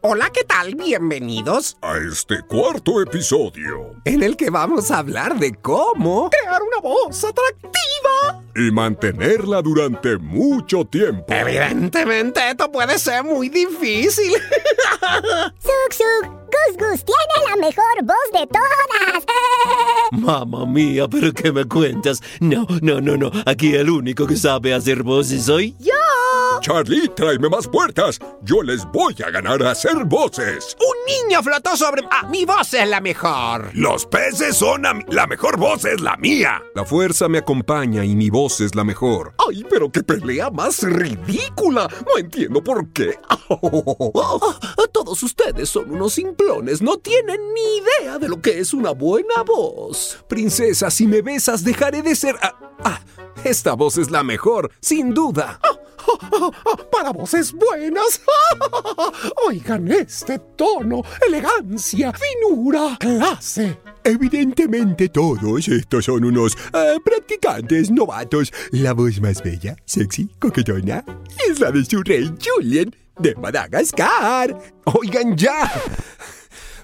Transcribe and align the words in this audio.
Hola, 0.00 0.30
¿qué 0.32 0.44
tal? 0.44 0.76
Bienvenidos 0.76 1.76
a 1.82 1.96
este 1.96 2.40
cuarto 2.42 3.02
episodio, 3.02 3.96
en 4.04 4.22
el 4.22 4.36
que 4.36 4.48
vamos 4.48 4.92
a 4.92 4.98
hablar 4.98 5.40
de 5.40 5.54
cómo 5.56 6.30
crear 6.30 6.62
una 6.62 6.78
voz 6.80 7.24
atractiva 7.24 8.44
y 8.54 8.70
mantenerla 8.70 9.62
durante 9.62 10.18
mucho 10.18 10.84
tiempo. 10.84 11.24
Evidentemente, 11.28 12.48
esto 12.48 12.70
puede 12.70 12.96
ser 13.00 13.24
muy 13.24 13.48
difícil. 13.48 14.34
Suk 15.58 15.92
Suk, 15.92 16.26
Gus 16.28 16.76
Gus 16.78 17.04
tiene 17.04 17.50
la 17.50 17.56
mejor 17.56 18.04
voz 18.04 18.40
de 18.40 18.46
todas. 18.46 19.24
Mamma 20.12 20.64
mía, 20.64 21.08
¿pero 21.08 21.32
qué 21.32 21.50
me 21.50 21.64
cuentas? 21.64 22.22
No, 22.38 22.68
no, 22.82 23.00
no, 23.00 23.16
no. 23.16 23.32
Aquí 23.44 23.74
el 23.74 23.90
único 23.90 24.28
que 24.28 24.36
sabe 24.36 24.72
hacer 24.72 25.02
voces 25.02 25.46
soy 25.46 25.74
yo. 25.80 26.05
Charlie, 26.60 27.08
tráeme 27.08 27.48
más 27.48 27.68
puertas. 27.68 28.18
Yo 28.42 28.62
les 28.62 28.84
voy 28.92 29.14
a 29.24 29.30
ganar 29.30 29.62
a 29.62 29.72
hacer 29.72 30.04
voces. 30.04 30.76
Un 30.80 31.28
niño 31.28 31.42
flotó 31.42 31.76
sobre... 31.76 32.02
Ah, 32.10 32.26
mi 32.28 32.44
voz 32.44 32.74
es 32.74 32.88
la 32.88 33.00
mejor. 33.00 33.70
Los 33.74 34.06
peces 34.06 34.56
son... 34.56 34.82
La 35.08 35.26
mejor 35.26 35.58
voz 35.58 35.84
es 35.84 36.00
la 36.00 36.16
mía. 36.16 36.62
La 36.74 36.84
fuerza 36.84 37.28
me 37.28 37.38
acompaña 37.38 38.04
y 38.04 38.14
mi 38.14 38.30
voz 38.30 38.60
es 38.60 38.74
la 38.74 38.84
mejor. 38.84 39.34
¡Ay, 39.48 39.64
pero 39.68 39.90
qué 39.90 40.02
pelea 40.02 40.50
más 40.50 40.82
ridícula! 40.82 41.88
No 42.06 42.18
entiendo 42.18 42.62
por 42.62 42.92
qué. 42.92 43.18
todos 44.92 45.22
ustedes 45.22 45.68
son 45.68 45.90
unos 45.90 46.14
simplones. 46.14 46.80
No 46.80 46.96
tienen 46.96 47.40
ni 47.54 47.76
idea 47.76 48.18
de 48.18 48.28
lo 48.28 48.40
que 48.40 48.58
es 48.58 48.72
una 48.72 48.92
buena 48.92 49.42
voz. 49.46 50.24
Princesa, 50.28 50.90
si 50.90 51.06
me 51.06 51.22
besas, 51.22 51.62
dejaré 51.62 52.02
de 52.02 52.16
ser... 52.16 52.36
Ah, 52.42 52.58
ah 52.84 53.00
esta 53.44 53.74
voz 53.74 53.98
es 53.98 54.10
la 54.10 54.22
mejor, 54.22 54.70
sin 54.80 55.14
duda. 55.14 55.60
Ah, 55.62 56.50
para 56.90 57.10
voces 57.10 57.52
buenas. 57.52 58.20
Oigan 59.46 59.90
este 59.90 60.38
tono, 60.56 61.02
elegancia, 61.26 62.12
finura, 62.12 62.96
clase. 62.98 63.78
Evidentemente 64.04 65.08
todos 65.08 65.68
estos 65.68 66.04
son 66.04 66.24
unos 66.24 66.56
eh, 66.72 66.96
practicantes 67.04 67.90
novatos. 67.90 68.52
La 68.70 68.92
voz 68.92 69.20
más 69.20 69.42
bella, 69.42 69.76
sexy, 69.84 70.28
coquetona 70.38 71.04
es 71.48 71.58
la 71.60 71.72
de 71.72 71.84
su 71.84 72.02
rey 72.02 72.32
Julien 72.42 72.94
de 73.18 73.34
Madagascar. 73.34 74.56
Oigan 74.84 75.36
ya. 75.36 75.70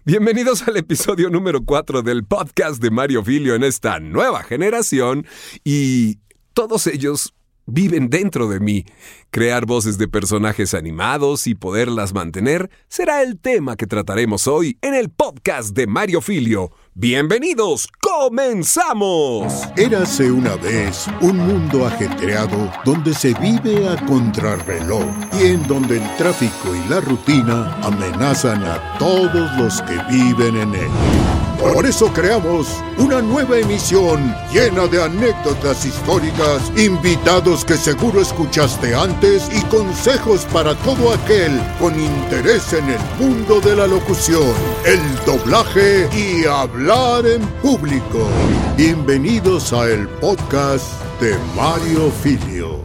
Bienvenidos 0.05 0.67
al 0.67 0.77
episodio 0.79 1.31
número 1.31 1.65
4 1.65 2.03
del 2.03 2.25
podcast 2.25 2.83
de 2.83 2.91
Mario 2.91 3.23
Filio 3.23 3.55
en 3.55 3.63
esta 3.63 4.01
nueva 4.01 4.43
generación 4.43 5.25
y 5.63 6.19
todos 6.53 6.87
ellos 6.87 7.35
viven 7.67 8.11
dentro 8.11 8.49
de 8.49 8.61
mí. 8.61 8.85
Crear 9.31 9.67
voces 9.67 9.99
de 9.99 10.09
personajes 10.09 10.75
animados 10.75 11.47
y 11.47 11.55
poderlas 11.55 12.13
mantener 12.13 12.71
será 12.89 13.23
el 13.23 13.39
tema 13.39 13.77
que 13.77 13.87
trataremos 13.87 14.47
hoy 14.47 14.79
en 14.83 14.95
el 14.95 15.11
podcast 15.11 15.75
de 15.75 15.87
Mario 15.87 16.21
Filio. 16.21 16.73
Bienvenidos, 16.95 17.89
comenzamos. 18.01 19.63
Érase 19.77 20.31
una 20.31 20.57
vez 20.57 21.07
un 21.23 21.39
mundo 21.39 21.87
ajetreado 21.87 22.71
donde 22.85 23.15
se 23.15 23.33
vive 23.35 23.89
a 23.89 23.97
contrarreloj 24.05 25.07
y 25.41 25.47
en 25.47 25.67
donde 25.67 25.97
el 25.97 26.17
tráfico 26.17 26.75
y 26.75 26.89
la 26.91 27.01
rutina 27.01 27.75
amenazan 27.83 28.63
a 28.65 28.99
todos 28.99 29.57
los 29.57 29.81
que 29.83 29.97
viven 30.11 30.57
en 30.57 30.75
él. 30.75 31.52
Por 31.63 31.87
eso 31.87 32.13
creamos 32.13 32.83
una 32.99 33.23
nueva 33.23 33.57
emisión 33.57 34.35
llena 34.53 34.89
de 34.89 35.01
anécdotas 35.01 35.87
históricas, 35.87 36.73
invitados 36.77 37.65
que 37.65 37.77
seguro 37.77 38.21
escuchaste 38.21 38.93
antes 38.97 39.49
y 39.57 39.65
consejos 39.67 40.45
para 40.47 40.75
todo 40.75 41.13
aquel 41.13 41.53
con 41.79 41.99
interés 41.99 42.73
en 42.73 42.89
el 42.91 42.99
mundo 43.17 43.61
de 43.61 43.77
la 43.77 43.87
locución, 43.87 44.53
el 44.85 45.01
doblaje 45.25 46.09
y 46.13 46.45
hablar 46.47 47.25
en 47.27 47.41
público. 47.63 48.29
Bienvenidos 48.77 49.73
a 49.73 49.89
el 49.89 50.09
podcast 50.09 51.01
de 51.21 51.37
Mario 51.55 52.11
Filio. 52.11 52.83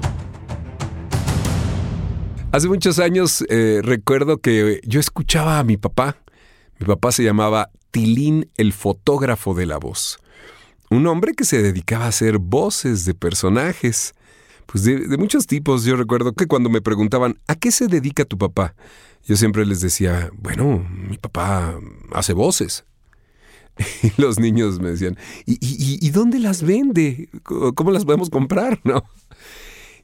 Hace 2.51 2.67
muchos 2.67 2.99
años 2.99 3.43
eh, 3.49 3.81
recuerdo 3.83 4.37
que 4.37 4.81
yo 4.85 4.99
escuchaba 4.99 5.57
a 5.57 5.63
mi 5.63 5.77
papá. 5.77 6.17
Mi 6.79 6.85
papá 6.85 7.11
se 7.11 7.23
llamaba 7.23 7.71
Tilín 7.91 8.49
el 8.57 8.73
fotógrafo 8.73 9.53
de 9.53 9.65
la 9.65 9.77
voz. 9.77 10.19
Un 10.89 11.07
hombre 11.07 11.33
que 11.33 11.45
se 11.45 11.61
dedicaba 11.61 12.05
a 12.05 12.09
hacer 12.09 12.37
voces 12.37 13.05
de 13.05 13.13
personajes. 13.13 14.13
Pues 14.65 14.83
de, 14.83 15.17
muchos 15.17 15.47
tipos. 15.47 15.83
Yo 15.83 15.95
recuerdo 15.95 16.33
que 16.33 16.47
cuando 16.47 16.69
me 16.69 16.81
preguntaban, 16.81 17.39
¿a 17.47 17.55
qué 17.55 17.71
se 17.71 17.87
dedica 17.87 18.25
tu 18.25 18.37
papá? 18.37 18.75
Yo 19.25 19.35
siempre 19.35 19.65
les 19.65 19.81
decía, 19.81 20.29
bueno, 20.37 20.87
mi 20.89 21.17
papá 21.17 21.79
hace 22.11 22.33
voces. 22.33 22.85
Y 24.01 24.11
los 24.19 24.39
niños 24.39 24.79
me 24.79 24.89
decían, 24.89 25.17
¿y, 25.45 25.57
y 25.61 26.09
dónde 26.09 26.39
las 26.39 26.63
vende? 26.63 27.29
¿Cómo 27.43 27.91
las 27.91 28.05
podemos 28.05 28.31
comprar? 28.31 28.79
¿No? 28.85 29.03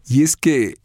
Y 0.07 0.21
es 0.21 0.35
que 0.35 0.75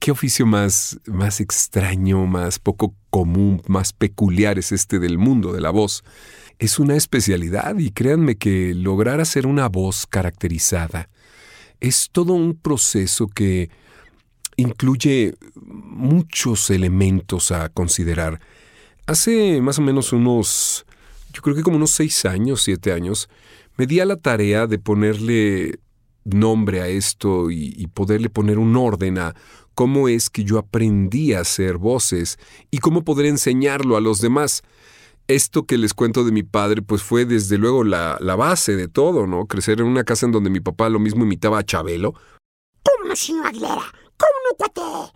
qué 0.00 0.10
oficio 0.10 0.46
más, 0.46 0.98
más 1.06 1.40
extraño, 1.40 2.26
más 2.26 2.58
poco 2.58 2.94
común, 3.10 3.62
más 3.68 3.92
peculiar 3.92 4.58
es 4.58 4.72
este 4.72 4.98
del 4.98 5.18
mundo 5.18 5.52
de 5.52 5.60
la 5.60 5.70
voz. 5.70 6.02
Es 6.60 6.78
una 6.78 6.94
especialidad 6.94 7.76
y 7.78 7.90
créanme 7.90 8.36
que 8.36 8.72
lograr 8.74 9.20
hacer 9.20 9.48
una 9.48 9.68
voz 9.68 10.06
caracterizada 10.06 11.08
es 11.80 12.10
todo 12.12 12.34
un 12.34 12.54
proceso 12.54 13.26
que 13.26 13.70
incluye 14.56 15.34
muchos 15.54 16.70
elementos 16.70 17.50
a 17.50 17.68
considerar. 17.70 18.40
Hace 19.06 19.60
más 19.62 19.78
o 19.78 19.82
menos 19.82 20.12
unos, 20.12 20.84
yo 21.32 21.42
creo 21.42 21.56
que 21.56 21.62
como 21.62 21.78
unos 21.78 21.90
seis 21.90 22.24
años, 22.26 22.62
siete 22.62 22.92
años, 22.92 23.28
me 23.76 23.86
di 23.86 24.00
a 24.00 24.04
la 24.04 24.16
tarea 24.16 24.66
de 24.66 24.78
ponerle 24.78 25.80
nombre 26.24 26.82
a 26.82 26.88
esto 26.88 27.50
y, 27.50 27.86
poderle 27.94 28.28
poner 28.28 28.58
un 28.58 28.76
orden 28.76 29.18
a 29.18 29.34
cómo 29.74 30.08
es 30.08 30.28
que 30.28 30.44
yo 30.44 30.58
aprendí 30.58 31.32
a 31.32 31.40
hacer 31.40 31.78
voces 31.78 32.38
y 32.70 32.78
cómo 32.78 33.02
poder 33.02 33.26
enseñarlo 33.26 33.96
a 33.96 34.02
los 34.02 34.20
demás. 34.20 34.62
Esto 35.30 35.64
que 35.64 35.78
les 35.78 35.94
cuento 35.94 36.24
de 36.24 36.32
mi 36.32 36.42
padre, 36.42 36.82
pues 36.82 37.04
fue 37.04 37.24
desde 37.24 37.56
luego 37.56 37.84
la, 37.84 38.18
base 38.36 38.74
de 38.74 38.88
todo, 38.88 39.28
¿no? 39.28 39.46
Crecer 39.46 39.80
en 39.80 39.86
una 39.86 40.02
casa 40.02 40.26
en 40.26 40.32
donde 40.32 40.50
mi 40.50 40.58
papá 40.58 40.88
lo 40.88 40.98
mismo 40.98 41.22
imitaba 41.22 41.60
a 41.60 41.62
Chabelo. 41.62 42.14
¿Cómo 42.82 43.08
no, 43.08 43.14
señor 43.14 43.46
Aguilera? 43.46 43.84
¿Cómo 44.16 44.32
no, 44.50 44.56
cuate? 44.56 45.12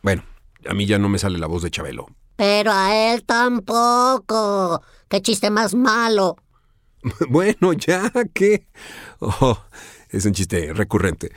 Bueno, 0.00 0.22
a 0.64 0.74
mí 0.74 0.86
ya 0.86 1.00
no 1.00 1.08
me 1.08 1.18
sale 1.18 1.40
la 1.40 1.48
voz 1.48 1.64
de 1.64 1.72
Chabelo. 1.72 2.06
Pero 2.36 2.70
a 2.72 3.12
él 3.12 3.24
tampoco. 3.24 4.80
¡Qué 5.08 5.22
chiste 5.22 5.50
más 5.50 5.74
malo! 5.74 6.36
bueno, 7.28 7.72
ya, 7.72 8.12
¿qué? 8.32 8.68
Oh, 9.18 9.58
es 10.10 10.24
un 10.24 10.34
chiste 10.34 10.72
recurrente. 10.72 11.32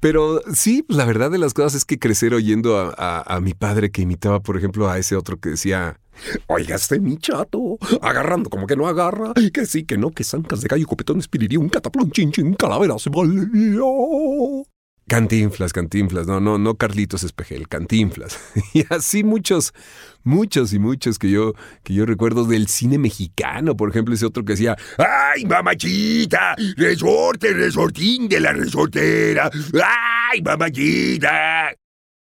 Pero 0.00 0.42
sí, 0.52 0.82
pues, 0.82 0.96
la 0.96 1.04
verdad 1.04 1.30
de 1.30 1.38
las 1.38 1.54
cosas 1.54 1.76
es 1.76 1.84
que 1.84 2.00
crecer 2.00 2.34
oyendo 2.34 2.92
a, 2.98 3.40
mi 3.40 3.54
padre 3.54 3.92
que 3.92 4.02
imitaba, 4.02 4.40
por 4.40 4.56
ejemplo, 4.56 4.90
a 4.90 4.98
ese 4.98 5.14
otro 5.14 5.38
que 5.38 5.50
decía, 5.50 6.00
Oiga 6.46 6.76
este 6.76 7.00
mi 7.00 7.16
chato, 7.18 7.78
agarrando 8.00 8.50
como 8.50 8.66
que 8.66 8.76
no 8.76 8.86
agarra, 8.86 9.32
que 9.52 9.66
sí, 9.66 9.84
que 9.84 9.98
no, 9.98 10.10
que 10.10 10.24
zancas 10.24 10.60
de 10.60 10.68
gallo, 10.68 10.86
copetón, 10.86 11.18
espiriría, 11.18 11.58
un 11.58 11.68
cataplón, 11.68 12.10
chin, 12.10 12.32
chin, 12.32 12.54
calavera, 12.54 12.98
se 12.98 13.10
valió. 13.10 14.64
Cantinflas, 15.08 15.72
cantinflas, 15.72 16.26
no, 16.26 16.40
no, 16.40 16.58
no 16.58 16.76
Carlitos 16.76 17.24
Espejel, 17.24 17.68
cantinflas. 17.68 18.38
Y 18.72 18.84
así 18.88 19.24
muchos, 19.24 19.74
muchos 20.22 20.72
y 20.72 20.78
muchos 20.78 21.18
que 21.18 21.30
yo, 21.30 21.52
que 21.82 21.92
yo 21.92 22.06
recuerdo 22.06 22.44
del 22.44 22.68
cine 22.68 22.98
mexicano, 22.98 23.76
por 23.76 23.90
ejemplo, 23.90 24.14
ese 24.14 24.24
otro 24.24 24.44
que 24.44 24.54
decía, 24.54 24.76
¡ay, 24.96 25.44
mamachita! 25.44 26.54
¡Resorte, 26.76 27.52
resortín 27.52 28.28
de 28.28 28.40
la 28.40 28.52
resortera! 28.52 29.50
¡ay, 29.84 30.40
mamachita! 30.40 31.74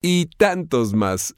Y 0.00 0.26
tantos 0.36 0.94
más. 0.94 1.34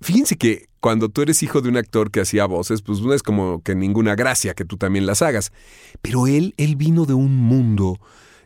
Fíjense 0.00 0.36
que 0.36 0.66
cuando 0.86 1.08
tú 1.08 1.22
eres 1.22 1.42
hijo 1.42 1.62
de 1.62 1.68
un 1.68 1.76
actor 1.76 2.12
que 2.12 2.20
hacía 2.20 2.46
voces, 2.46 2.80
pues 2.80 3.00
no 3.00 3.12
es 3.12 3.24
como 3.24 3.60
que 3.60 3.74
ninguna 3.74 4.14
gracia 4.14 4.54
que 4.54 4.64
tú 4.64 4.76
también 4.76 5.04
las 5.04 5.20
hagas. 5.20 5.50
Pero 6.00 6.28
él, 6.28 6.54
él 6.58 6.76
vino 6.76 7.06
de 7.06 7.12
un 7.12 7.34
mundo 7.34 7.98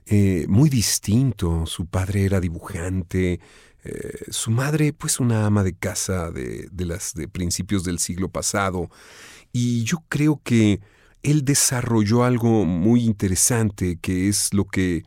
eh, 0.07 0.47
muy 0.49 0.71
distinto. 0.71 1.67
Su 1.67 1.85
padre 1.85 2.25
era 2.25 2.41
dibujante, 2.41 3.41
eh, 3.85 4.25
su 4.31 4.53
madre 4.53 4.95
pues 4.95 5.21
una 5.21 5.45
ama 5.45 5.63
de 5.63 5.75
casa 5.75 6.31
de, 6.31 6.67
de 6.73 6.87
las 6.87 7.13
de 7.13 7.29
principios 7.29 7.85
del 7.85 7.99
siglo 7.99 8.31
pasado. 8.31 8.89
Y 9.53 9.85
yo 9.85 10.03
creo 10.09 10.41
que 10.43 10.81
él 11.23 11.45
desarrolló 11.45 12.25
algo 12.25 12.65
muy 12.65 13.05
interesante, 13.05 13.99
que 14.01 14.29
es 14.29 14.55
lo 14.55 14.65
que 14.65 15.05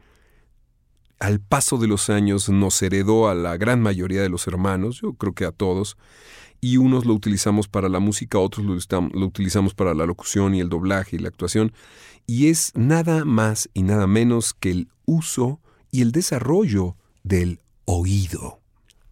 al 1.17 1.39
paso 1.39 1.79
de 1.79 1.87
los 1.87 2.11
años 2.11 2.47
nos 2.49 2.79
heredó 2.83 3.27
a 3.27 3.33
la 3.33 3.57
gran 3.57 3.81
mayoría 3.81 4.21
de 4.21 4.29
los 4.29 4.45
hermanos, 4.45 5.01
yo 5.01 5.13
creo 5.13 5.33
que 5.33 5.45
a 5.45 5.51
todos, 5.51 5.97
y 6.63 6.77
unos 6.77 7.05
lo 7.05 7.13
utilizamos 7.13 7.67
para 7.67 7.89
la 7.89 7.99
música, 7.99 8.39
otros 8.39 8.65
lo, 8.65 8.77
lo, 9.13 9.25
utilizamos 9.25 9.73
para 9.73 9.93
la 9.93 10.05
locución 10.05 10.55
y 10.55 10.61
el 10.61 10.69
doblaje 10.69 11.17
y 11.17 11.19
la 11.19 11.27
actuación, 11.27 11.73
y 12.25 12.47
es 12.47 12.71
nada 12.73 13.25
más 13.25 13.69
y 13.73 13.83
nada 13.83 14.07
menos 14.07 14.53
que 14.53 14.71
el 14.71 14.87
uso 15.03 15.59
y 15.91 16.01
el 16.01 16.13
desarrollo 16.13 16.95
del 17.21 17.59
oído. 17.83 18.61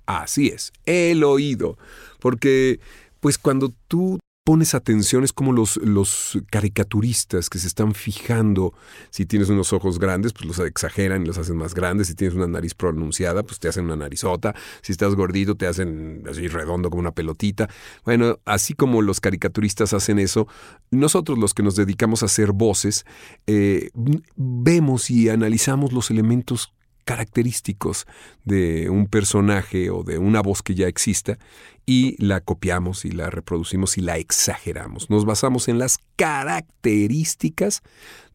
Así 0.06 0.48
es, 0.48 0.72
el 0.86 1.26
oído, 1.26 1.78
porque 2.22 2.80
Pues 3.20 3.38
cuando 3.38 3.74
tú 3.90 4.18
pones 4.44 4.74
atención 4.74 5.24
es 5.24 5.34
como 5.34 5.54
los, 5.54 5.78
los 5.78 6.40
caricaturistas 6.50 7.50
que 7.50 7.60
se 7.60 7.68
están 7.68 7.94
fijando. 7.94 8.74
Si 9.12 9.26
tienes 9.26 9.50
unos 9.50 9.72
ojos 9.72 10.00
grandes, 10.00 10.34
pues 10.34 10.46
los 10.46 10.60
exageran 10.60 11.24
y 11.24 11.26
los 11.26 11.38
hacen 11.38 11.58
más 11.58 11.74
grandes. 11.74 12.08
Si 12.08 12.16
tienes 12.16 12.36
una 12.36 12.48
nariz 12.48 12.74
pronunciada, 12.74 13.44
pues 13.44 13.60
te 13.60 13.68
hacen 13.68 13.86
una 13.86 13.96
narizota. 13.96 14.56
Si 14.82 14.92
estás 14.92 15.16
gordito, 15.16 15.56
te 15.56 15.68
hacen 15.68 16.24
así 16.30 16.48
redondo 16.48 16.90
como 16.90 17.02
una 17.02 17.12
pelotita. 17.12 17.70
Bueno, 18.04 18.40
así 18.46 18.74
como 18.74 19.02
los 19.02 19.20
caricaturistas 19.20 19.94
hacen 19.94 20.18
eso, 20.18 20.48
nosotros 20.90 21.38
los 21.38 21.54
que 21.54 21.64
nos 21.64 21.76
dedicamos 21.76 22.24
a 22.24 22.26
hacer 22.26 22.52
voces, 22.52 23.06
eh, 23.46 23.90
vemos 24.36 25.12
y 25.12 25.30
analizamos 25.30 25.94
los 25.94 26.10
elementos 26.10 26.74
característicos 27.04 28.06
de 28.46 28.90
un 28.90 29.08
personaje 29.08 29.90
o 29.90 30.04
de 30.04 30.18
una 30.18 30.42
voz 30.42 30.62
que 30.62 30.76
ya 30.76 30.88
exista 30.88 31.38
y 31.86 32.16
la 32.24 32.42
copiamos 32.42 33.06
y 33.06 33.12
la 33.12 33.30
reproducimos 33.30 33.98
y 33.98 34.02
la 34.02 34.18
exageramos. 34.18 35.10
Nos 35.10 35.26
basamos 35.26 35.68
en 35.68 35.80
las 35.80 35.98
características 36.16 37.82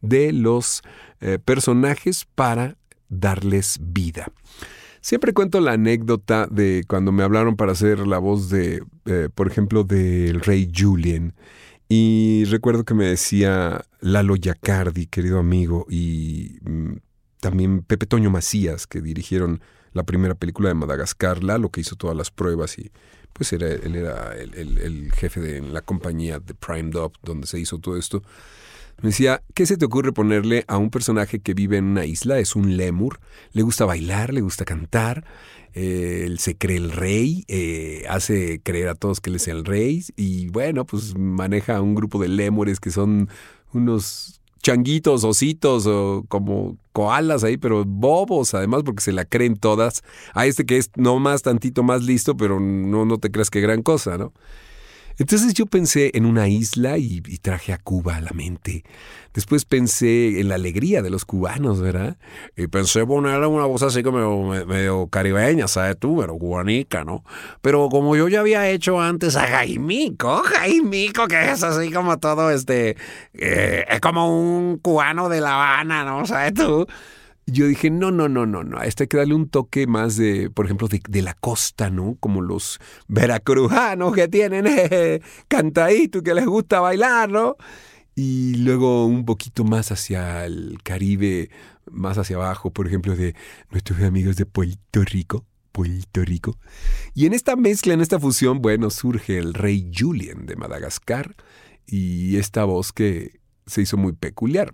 de 0.01 0.33
los 0.33 0.81
eh, 1.21 1.39
personajes 1.43 2.25
para 2.35 2.77
darles 3.09 3.79
vida. 3.81 4.31
Siempre 5.01 5.33
cuento 5.33 5.61
la 5.61 5.73
anécdota 5.73 6.47
de 6.51 6.83
cuando 6.87 7.11
me 7.11 7.23
hablaron 7.23 7.55
para 7.55 7.71
hacer 7.71 8.05
la 8.07 8.17
voz 8.17 8.49
de, 8.49 8.83
eh, 9.05 9.29
por 9.33 9.47
ejemplo, 9.47 9.83
del 9.83 10.41
rey 10.41 10.69
Julien. 10.75 11.33
Y 11.87 12.43
recuerdo 12.45 12.83
que 12.83 12.93
me 12.93 13.05
decía 13.05 13.85
Lalo 14.01 14.35
Yacardi, 14.35 15.07
querido 15.07 15.39
amigo, 15.39 15.85
y 15.89 16.59
mm, 16.61 16.95
también 17.39 17.81
Pepe 17.81 18.05
Toño 18.05 18.29
Macías, 18.29 18.87
que 18.87 19.01
dirigieron 19.01 19.61
la 19.93 20.03
primera 20.03 20.35
película 20.35 20.69
de 20.69 20.75
Madagascar, 20.75 21.43
Lalo, 21.43 21.69
que 21.69 21.81
hizo 21.81 21.95
todas 21.95 22.15
las 22.15 22.31
pruebas 22.31 22.77
y 22.77 22.91
pues 23.33 23.53
era, 23.53 23.67
él 23.67 23.95
era 23.95 24.35
el, 24.35 25.11
jefe 25.13 25.39
de 25.39 25.61
la 25.61 25.81
compañía 25.81 26.39
de 26.39 26.55
Prime 26.55 26.89
Dub, 26.89 27.13
donde 27.21 27.45
se 27.45 27.59
hizo 27.59 27.77
todo 27.77 27.97
esto. 27.97 28.23
Me 29.01 29.09
decía, 29.09 29.43
¿qué 29.53 29.67
se 29.67 29.77
te 29.77 29.85
ocurre 29.85 30.11
ponerle 30.11 30.65
a 30.67 30.77
un 30.77 30.89
personaje 30.89 31.39
que 31.39 31.53
vive 31.53 31.77
en 31.77 31.85
una 31.85 32.05
isla? 32.05 32.39
Es 32.39 32.55
un 32.55 32.77
lemur, 32.77 33.19
le 33.53 33.61
gusta 33.61 33.85
bailar, 33.85 34.33
le 34.33 34.41
gusta 34.41 34.65
cantar, 34.65 35.23
eh, 35.75 36.23
él 36.25 36.39
se 36.39 36.57
cree 36.57 36.77
el 36.77 36.91
rey, 36.91 37.45
eh, 37.47 38.05
hace 38.09 38.59
creer 38.63 38.89
a 38.89 38.95
todos 38.95 39.21
que 39.21 39.29
él 39.29 39.35
es 39.35 39.47
el 39.47 39.65
rey 39.65 40.03
y 40.15 40.47
bueno, 40.47 40.85
pues 40.85 41.15
maneja 41.15 41.79
un 41.79 41.93
grupo 41.93 42.19
de 42.19 42.29
lémures 42.29 42.79
que 42.79 42.89
son 42.89 43.29
unos 43.71 44.36
changuitos, 44.61 45.23
ositos 45.23 45.85
o 45.87 46.25
como 46.27 46.77
koalas 46.91 47.43
ahí, 47.43 47.57
pero 47.57 47.85
bobos 47.85 48.53
además 48.53 48.83
porque 48.83 49.01
se 49.01 49.11
la 49.11 49.25
creen 49.25 49.55
todas. 49.55 50.03
A 50.33 50.45
este 50.45 50.65
que 50.65 50.77
es 50.77 50.91
no 50.95 51.19
más 51.19 51.41
tantito 51.41 51.83
más 51.83 52.03
listo, 52.03 52.35
pero 52.37 52.59
no, 52.59 53.05
no 53.05 53.17
te 53.17 53.31
creas 53.31 53.49
que 53.49 53.61
gran 53.61 53.81
cosa, 53.81 54.17
¿no? 54.17 54.33
Entonces 55.17 55.53
yo 55.53 55.65
pensé 55.65 56.11
en 56.13 56.25
una 56.25 56.47
isla 56.47 56.97
y, 56.97 57.21
traje 57.41 57.73
a 57.73 57.77
Cuba 57.77 58.17
a 58.17 58.21
la 58.21 58.31
mente. 58.31 58.83
Después 59.33 59.65
pensé 59.65 60.39
en 60.39 60.49
la 60.49 60.55
alegría 60.55 61.01
de 61.01 61.09
los 61.09 61.25
cubanos, 61.25 61.79
¿verdad? 61.79 62.17
Y 62.55 62.67
pensé 62.67 63.05
poner 63.05 63.39
una 63.45 63.65
voz 63.65 63.83
así 63.83 64.03
como 64.03 64.49
medio, 64.65 65.07
caribeña, 65.07 65.67
¿sabes 65.67 65.97
tú? 65.99 66.17
Pero 66.19 66.37
cubanica, 66.37 67.03
¿no? 67.03 67.23
Pero 67.61 67.89
como 67.89 68.15
yo 68.15 68.27
ya 68.27 68.39
había 68.41 68.69
hecho 68.69 68.99
antes 68.99 69.35
a 69.35 69.47
Jaimico, 69.47 70.43
Jaimico, 70.43 71.27
que 71.27 71.51
es 71.51 71.63
así 71.63 71.91
como 71.91 72.17
todo 72.19 72.51
este... 72.51 72.97
Eh, 73.33 73.85
es 73.89 73.99
como 73.99 74.39
un 74.39 74.77
cubano 74.77 75.29
de 75.29 75.41
La 75.41 75.55
Habana, 75.55 76.03
¿no? 76.03 76.25
¿Sabes 76.25 76.53
tú? 76.53 76.87
Yo 77.47 77.65
dije, 77.65 77.89
no, 77.89 78.11
no, 78.11 78.27
no, 78.27 78.45
no, 78.45 78.63
no, 78.63 78.77
a 78.77 78.85
este 78.85 79.03
hay 79.03 79.07
que 79.07 79.17
darle 79.17 79.33
un 79.33 79.47
toque 79.49 79.87
más 79.87 80.17
de, 80.17 80.49
por 80.49 80.65
ejemplo, 80.65 80.89
de, 80.89 81.21
la 81.21 81.33
costa, 81.33 81.89
¿no? 81.89 82.17
Como 82.19 82.41
los 82.41 82.79
veracruzanos 83.07 84.13
que 84.13 84.27
tienen 84.27 84.65
eh, 84.69 85.21
cantadito, 85.47 86.21
que 86.21 86.33
les 86.33 86.45
gusta 86.45 86.81
bailar, 86.81 87.29
¿no? 87.29 87.55
Y 88.15 88.55
luego 88.55 89.05
un 89.05 89.25
poquito 89.25 89.63
más 89.63 89.91
hacia 89.91 90.45
el 90.45 90.79
Caribe, 90.83 91.49
más 91.89 92.17
hacia 92.17 92.35
abajo, 92.35 92.71
por 92.71 92.85
ejemplo, 92.87 93.15
de 93.15 93.33
nuestros 93.71 94.01
amigos 94.01 94.35
de 94.35 94.45
Puerto 94.45 95.03
Rico. 95.03 95.45
Puerto 95.71 96.25
Rico. 96.25 96.57
Y 97.13 97.27
en 97.27 97.33
esta 97.33 97.55
mezcla, 97.55 97.93
en 97.93 98.01
esta 98.01 98.19
fusión, 98.19 98.63
bueno, 98.63 98.89
surge 98.89 99.37
el 99.37 99.53
rey 99.53 99.91
Julien 99.95 100.47
de 100.47 100.55
Madagascar 100.55 101.35
y 101.85 102.37
esta 102.37 102.63
voz 102.63 102.91
que, 102.91 103.36
se 103.67 103.81
hizo 103.81 103.97
muy 103.97 104.13
peculiar. 104.13 104.71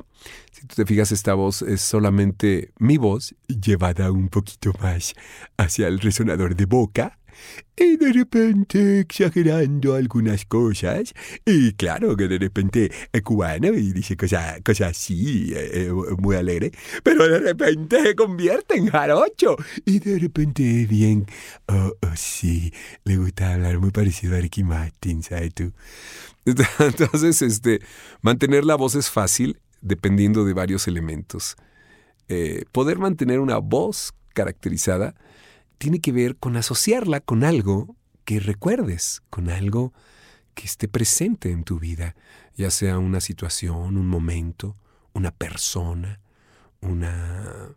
Si 0.52 0.66
tú 0.68 0.76
te 0.76 0.86
fijas, 0.86 1.12
esta 1.12 1.34
voz 1.34 1.62
es 1.62 1.82
solamente 1.82 2.72
mi 2.80 2.98
voz 2.98 3.36
llevada 3.48 4.12
un 4.12 4.30
poquito 4.30 4.74
más 4.82 5.14
hacia 5.58 5.88
el 5.88 6.00
resonador 6.00 6.56
de 6.56 6.66
boca 6.66 7.20
y 7.76 7.98
de 7.98 8.14
repente 8.14 9.00
exagerando 9.00 9.96
algunas 9.96 10.46
cosas. 10.46 11.14
Y 11.46 11.74
claro 11.74 12.16
que 12.16 12.28
de 12.28 12.38
repente 12.38 12.92
es 13.12 13.22
cubano 13.22 13.70
y 13.70 13.92
dice 13.94 14.16
cosas, 14.16 14.62
cosas 14.64 14.92
así, 14.92 15.52
eh, 15.54 15.88
eh, 15.88 15.92
muy 16.20 16.36
alegre. 16.36 16.72
Pero 17.04 17.28
de 17.28 17.40
repente 17.40 18.02
se 18.02 18.16
convierte 18.16 18.76
en 18.78 18.88
jarocho. 18.88 19.56
Y 19.86 20.00
de 20.00 20.20
repente 20.20 20.86
bien, 20.86 21.26
oh, 21.68 21.94
oh 22.02 22.16
sí, 22.16 22.72
le 23.04 23.18
gusta 23.18 23.54
hablar 23.54 23.80
muy 23.80 23.92
parecido 23.92 24.36
a 24.36 24.40
Ricky 24.40 24.64
Martin, 24.64 25.24
¿sabes 25.24 25.54
tú? 25.54 25.74
Entonces, 26.46 27.42
este, 27.42 27.80
mantener 28.22 28.66
la 28.66 28.76
voz 28.76 28.96
es 28.96 29.10
fácil 29.10 29.60
dependiendo 29.82 30.46
de 30.46 30.54
varios 30.54 30.88
elementos. 30.88 31.56
Eh, 32.30 32.66
poder 32.72 33.00
mantener 33.00 33.40
una 33.40 33.58
voz 33.58 34.14
caracterizada 34.34 35.16
tiene 35.84 36.00
que 36.00 36.14
ver 36.14 36.38
con 36.38 36.56
asociarla 36.56 37.20
con 37.20 37.44
algo 37.44 37.98
que 38.24 38.40
recuerdes, 38.40 39.22
con 39.30 39.50
algo 39.50 39.92
que 40.54 40.64
esté 40.64 40.88
presente 40.88 41.52
en 41.52 41.66
tu 41.66 41.78
vida, 41.78 42.16
ya 42.56 42.72
sea 42.72 43.00
una 43.00 43.20
situación, 43.20 43.98
un 43.98 44.08
momento, 44.08 44.78
una 45.12 45.32
persona, 45.32 46.22
una, 46.80 47.76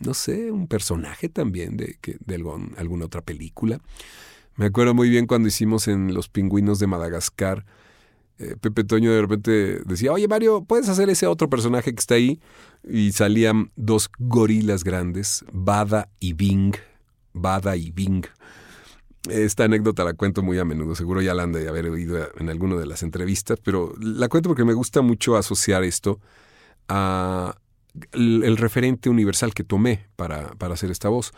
no 0.00 0.14
sé, 0.14 0.50
un 0.50 0.66
personaje 0.66 1.28
también 1.28 1.76
de, 1.76 1.98
de 2.00 2.34
alguna 2.78 3.04
otra 3.04 3.20
película. 3.20 3.82
Me 4.56 4.64
acuerdo 4.64 4.94
muy 4.94 5.10
bien 5.10 5.26
cuando 5.26 5.48
hicimos 5.48 5.88
en 5.88 6.14
Los 6.14 6.30
Pingüinos 6.30 6.78
de 6.78 6.86
Madagascar. 6.86 7.66
Eh, 8.38 8.56
Pepe 8.58 8.82
Toño 8.82 9.12
de 9.12 9.20
repente 9.20 9.82
decía, 9.84 10.10
oye 10.10 10.26
Mario, 10.26 10.64
¿puedes 10.64 10.88
hacer 10.88 11.10
ese 11.10 11.26
otro 11.26 11.50
personaje 11.50 11.92
que 11.92 12.00
está 12.00 12.14
ahí? 12.14 12.40
Y 12.82 13.12
salían 13.12 13.72
dos 13.76 14.08
gorilas 14.18 14.84
grandes, 14.84 15.44
Bada 15.52 16.08
y 16.18 16.32
Bing. 16.32 16.76
Bada 17.32 17.76
y 17.76 17.90
Bing. 17.90 18.24
Esta 19.28 19.64
anécdota 19.64 20.04
la 20.04 20.14
cuento 20.14 20.42
muy 20.42 20.58
a 20.58 20.64
menudo, 20.64 20.94
seguro 20.94 21.20
ya 21.20 21.34
la 21.34 21.42
han 21.42 21.52
de 21.52 21.68
haber 21.68 21.86
oído 21.86 22.28
en 22.38 22.48
alguna 22.48 22.76
de 22.76 22.86
las 22.86 23.02
entrevistas, 23.02 23.58
pero 23.62 23.94
la 24.00 24.28
cuento 24.28 24.48
porque 24.48 24.64
me 24.64 24.72
gusta 24.72 25.02
mucho 25.02 25.36
asociar 25.36 25.84
esto 25.84 26.20
a 26.88 27.54
el, 28.12 28.56
referente 28.56 29.10
universal 29.10 29.52
que 29.52 29.64
tomé 29.64 30.06
para, 30.16 30.54
para, 30.54 30.74
hacer 30.74 30.90
esta 30.90 31.08
voz, 31.08 31.32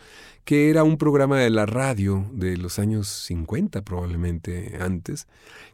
que 0.45 0.69
era 0.69 0.83
un 0.83 0.97
programa 0.97 1.39
de 1.39 1.49
la 1.49 1.65
radio 1.65 2.25
de 2.31 2.57
los 2.57 2.79
años 2.79 3.07
50, 3.07 3.81
probablemente 3.81 4.77
antes, 4.79 5.27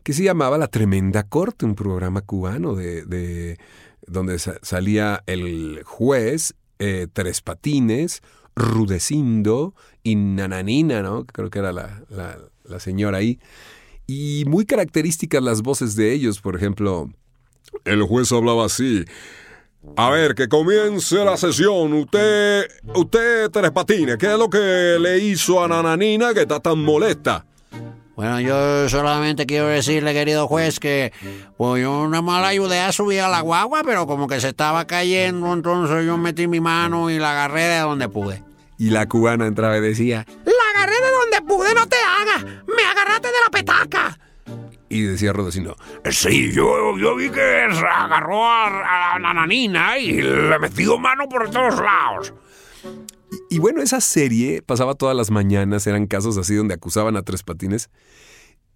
que 0.03 0.13
se 0.13 0.23
llamaba 0.23 0.57
La 0.57 0.67
Tremenda 0.67 1.23
Corte, 1.23 1.65
un 1.65 1.75
programa 1.75 2.21
cubano 2.21 2.75
de, 2.75 3.05
de 3.05 3.57
donde 4.07 4.39
salía 4.39 5.23
el 5.27 5.81
juez, 5.83 6.55
eh, 6.79 7.07
Tres 7.11 7.41
Patines, 7.41 8.21
Rudecindo 8.55 9.73
y 10.03 10.15
Nananina, 10.15 11.01
¿no? 11.01 11.25
Creo 11.25 11.49
que 11.49 11.59
era 11.59 11.71
la, 11.71 12.03
la, 12.09 12.79
señora 12.79 13.19
ahí. 13.19 13.39
Y 14.07 14.43
muy 14.47 14.65
características 14.65 15.41
las 15.41 15.61
voces 15.61 15.95
de 15.95 16.13
ellos, 16.13 16.41
por 16.41 16.55
ejemplo. 16.55 17.09
El 17.85 18.03
juez 18.03 18.31
hablaba 18.31 18.65
así. 18.65 19.05
A 19.95 20.09
ver, 20.09 20.35
que 20.35 20.47
comience 20.47 21.23
la 21.23 21.37
sesión. 21.37 21.93
Usted, 21.93 22.65
usted, 22.95 23.49
Tres 23.51 23.71
Patines, 23.71 24.17
¿qué 24.17 24.31
es 24.31 24.37
lo 24.37 24.49
que 24.49 24.97
le 24.99 25.19
hizo 25.19 25.63
a 25.63 25.67
Nananina 25.67 26.33
que 26.33 26.41
está 26.41 26.59
tan 26.59 26.83
molesta? 26.83 27.45
Bueno, 28.19 28.41
yo 28.41 28.89
solamente 28.89 29.45
quiero 29.45 29.67
decirle, 29.67 30.11
querido 30.11 30.45
juez, 30.45 30.81
que 30.81 31.13
pues 31.55 31.81
yo 31.81 32.01
una 32.01 32.21
mala 32.21 32.49
ayudé 32.49 32.81
a 32.81 32.91
subir 32.91 33.21
a 33.21 33.29
la 33.29 33.39
guagua, 33.39 33.81
pero 33.85 34.07
como 34.07 34.27
que 34.27 34.41
se 34.41 34.49
estaba 34.49 34.85
cayendo, 34.85 35.53
entonces 35.53 36.05
yo 36.05 36.17
metí 36.17 36.45
mi 36.45 36.59
mano 36.59 37.09
y 37.09 37.17
la 37.17 37.31
agarré 37.31 37.61
de 37.61 37.79
donde 37.79 38.09
pude. 38.09 38.43
Y 38.77 38.89
la 38.89 39.07
cubana 39.07 39.47
entraba 39.47 39.77
y 39.77 39.79
decía, 39.79 40.25
La 40.43 40.51
agarré 40.75 40.95
de 40.95 41.11
donde 41.11 41.47
pude, 41.47 41.73
no 41.73 41.87
te 41.87 41.95
hagas, 41.95 42.43
me 42.43 42.83
agarraste 42.83 43.29
de 43.29 43.33
la 43.41 43.51
petaca. 43.51 44.19
Y 44.89 45.03
decía 45.03 45.31
Rodecino, 45.31 45.77
sí, 46.11 46.51
yo, 46.51 46.97
yo 46.97 47.15
vi 47.15 47.29
que 47.29 47.69
agarró 47.89 48.45
a, 48.45 48.69
la 49.13 49.19
nananina 49.19 49.97
y 49.97 50.21
le 50.21 50.59
metió 50.59 50.97
mano 50.97 51.29
por 51.29 51.49
todos 51.49 51.79
lados. 51.79 52.33
Y, 53.49 53.59
bueno, 53.59 53.81
esa 53.81 54.01
serie 54.01 54.61
pasaba 54.61 54.95
todas 54.95 55.15
las 55.15 55.31
mañanas, 55.31 55.85
eran 55.87 56.07
casos 56.07 56.37
así 56.37 56.55
donde 56.55 56.73
acusaban 56.73 57.15
a 57.15 57.21
Tres 57.21 57.43
Patines. 57.43 57.89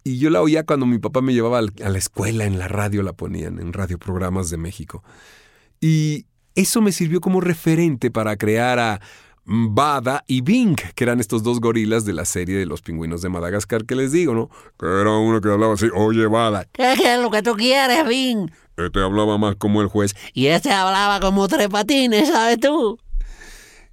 Y 0.04 0.18
yo 0.18 0.30
la 0.30 0.42
oía 0.42 0.64
cuando 0.64 0.86
mi 0.86 0.98
papá 0.98 1.22
me 1.22 1.32
llevaba 1.32 1.58
a 1.60 1.88
la 1.88 1.98
escuela, 1.98 2.44
en 2.44 2.58
la 2.58 2.68
radio 2.68 3.02
la 3.02 3.14
ponían, 3.14 3.58
en 3.58 3.72
radioprogramas 3.72 4.50
de 4.50 4.58
México. 4.58 5.02
Y 5.80 6.26
eso 6.54 6.80
me 6.80 6.92
sirvió 6.92 7.20
como 7.20 7.40
referente 7.40 8.10
para 8.10 8.36
crear 8.36 8.78
a 8.78 9.00
Bada 9.46 10.24
y 10.26 10.40
Bing, 10.40 10.76
que 10.94 11.04
eran 11.04 11.20
estos 11.20 11.42
dos 11.42 11.60
gorilas 11.60 12.04
de 12.04 12.14
la 12.14 12.24
serie 12.24 12.56
de 12.56 12.66
los 12.66 12.80
pingüinos 12.80 13.20
de 13.22 13.28
Madagascar 13.28 13.84
que 13.84 13.94
les 13.94 14.12
digo, 14.12 14.34
¿no? 14.34 14.48
Que 14.78 14.86
era 14.86 15.10
uno 15.10 15.40
que 15.40 15.50
hablaba 15.50 15.74
así, 15.74 15.88
oye, 15.94 16.26
Bada. 16.26 16.66
¿Qué, 16.72 16.92
es 16.92 17.20
lo 17.20 17.30
que 17.30 17.42
tú 17.42 17.54
quieres, 17.54 18.06
Bing? 18.06 18.50
Este 18.76 19.00
hablaba 19.00 19.36
más 19.38 19.56
como 19.56 19.82
el 19.82 19.88
juez. 19.88 20.14
Y 20.32 20.46
este 20.46 20.72
hablaba 20.72 21.20
como 21.20 21.46
tres 21.48 21.68
patines, 21.68 22.28
¿sabes 22.28 22.58
tú? 22.58 22.98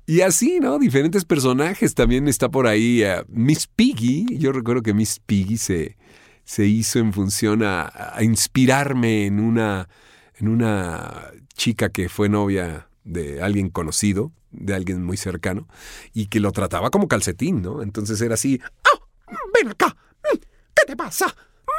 Y 0.06 0.22
así, 0.22 0.60
¿no? 0.60 0.80
Diferentes 0.80 1.26
personajes. 1.26 1.96
También 1.96 2.28
está 2.28 2.50
por 2.50 2.68
ahí 2.68 3.04
uh, 3.04 3.24
Miss 3.28 3.68
Piggy. 3.68 4.38
Yo 4.38 4.52
recuerdo 4.52 4.82
que 4.82 4.94
Miss 4.94 5.20
Piggy 5.20 5.58
se, 5.58 5.98
se 6.44 6.66
hizo 6.66 7.00
en 7.00 7.14
función 7.14 7.64
a, 7.64 8.14
inspirarme 8.22 9.26
en 9.26 9.40
una, 9.40 9.88
en 10.36 10.48
una 10.48 11.32
chica 11.54 11.90
que 11.90 12.10
fue 12.10 12.30
novia 12.30 12.90
de 13.04 13.42
alguien 13.42 13.70
conocido, 13.70 14.32
de 14.52 14.74
alguien 14.76 15.04
muy 15.04 15.18
cercano, 15.18 15.68
y 16.14 16.28
que 16.28 16.40
lo 16.40 16.52
trataba 16.52 16.90
como 16.90 17.08
calcetín, 17.08 17.62
¿no? 17.62 17.82
Entonces 17.82 18.20
era 18.22 18.34
así. 18.34 18.60
¡Ah! 18.84 19.36
¡Ven 19.54 19.70
acá! 19.70 19.96
¿Qué 20.30 20.86
te 20.86 20.96
pasa? 20.96 21.34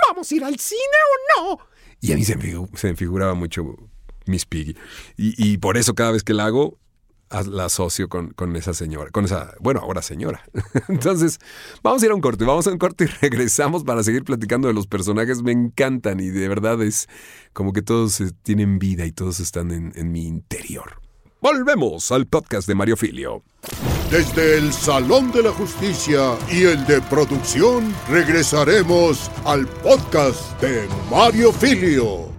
¿Vamos 0.09 0.31
a 0.31 0.35
ir 0.35 0.45
al 0.45 0.59
cine 0.59 0.81
o 0.81 1.43
no? 1.43 1.59
Y 2.01 2.13
a 2.13 2.17
mí 2.17 2.25
se 2.25 2.37
me, 2.37 2.55
se 2.75 2.95
figuraba 2.95 3.35
mucho 3.35 3.77
Miss 4.27 4.47
Piggy. 4.47 4.77
Y, 5.17 5.53
y, 5.53 5.59
por 5.59 5.77
eso 5.77 5.95
cada 5.95 6.13
vez 6.13 6.23
que 6.23 6.35
la 6.35 6.47
hago, 6.47 6.79
la 7.41 7.67
asocio 7.67 8.09
con, 8.09 8.31
con, 8.31 8.55
esa 8.57 8.75
señora, 8.75 9.11
con 9.11 9.25
esa, 9.25 9.55
bueno, 9.61 9.81
ahora 9.81 10.03
señora. 10.03 10.43
Entonces, 10.89 11.39
vamos 11.83 12.03
a 12.03 12.07
ir 12.07 12.13
a 12.13 12.15
un 12.15 12.21
corte, 12.21 12.45
vamos 12.45 12.67
a 12.67 12.71
un 12.71 12.79
corte 12.79 13.05
y 13.05 13.07
regresamos 13.21 13.85
para 13.85 14.03
seguir 14.03 14.25
platicando 14.25 14.69
de 14.69 14.75
los 14.75 14.87
personajes. 14.87 15.43
Me 15.43 15.53
encantan 15.53 16.21
y 16.21 16.29
de 16.29 16.49
verdad 16.49 16.83
es 16.83 17.09
como 17.53 17.73
que 17.73 17.83
todos 17.83 18.23
tienen 18.43 18.79
vida 18.79 19.07
y 19.07 19.13
todos 19.13 19.41
están 19.41 19.71
en, 19.71 19.93
en 19.97 20.13
mi 20.13 20.27
interior. 20.27 21.01
Volvemos 21.41 22.13
al 22.13 22.27
podcast 22.27 22.69
de 22.69 22.77
Mario 22.77 22.97
Filio. 22.97 23.43
Desde 24.11 24.59
el 24.59 24.73
Salón 24.73 25.33
de 25.33 25.43
la 25.43 25.51
Justicia 25.51 26.37
y 26.49 26.63
el 26.65 26.87
de 26.87 27.01
producción, 27.01 27.93
regresaremos 28.09 29.29
al 29.45 29.67
podcast 29.67 30.61
de 30.61 30.87
Mario 31.11 31.53
Filio. 31.53 32.31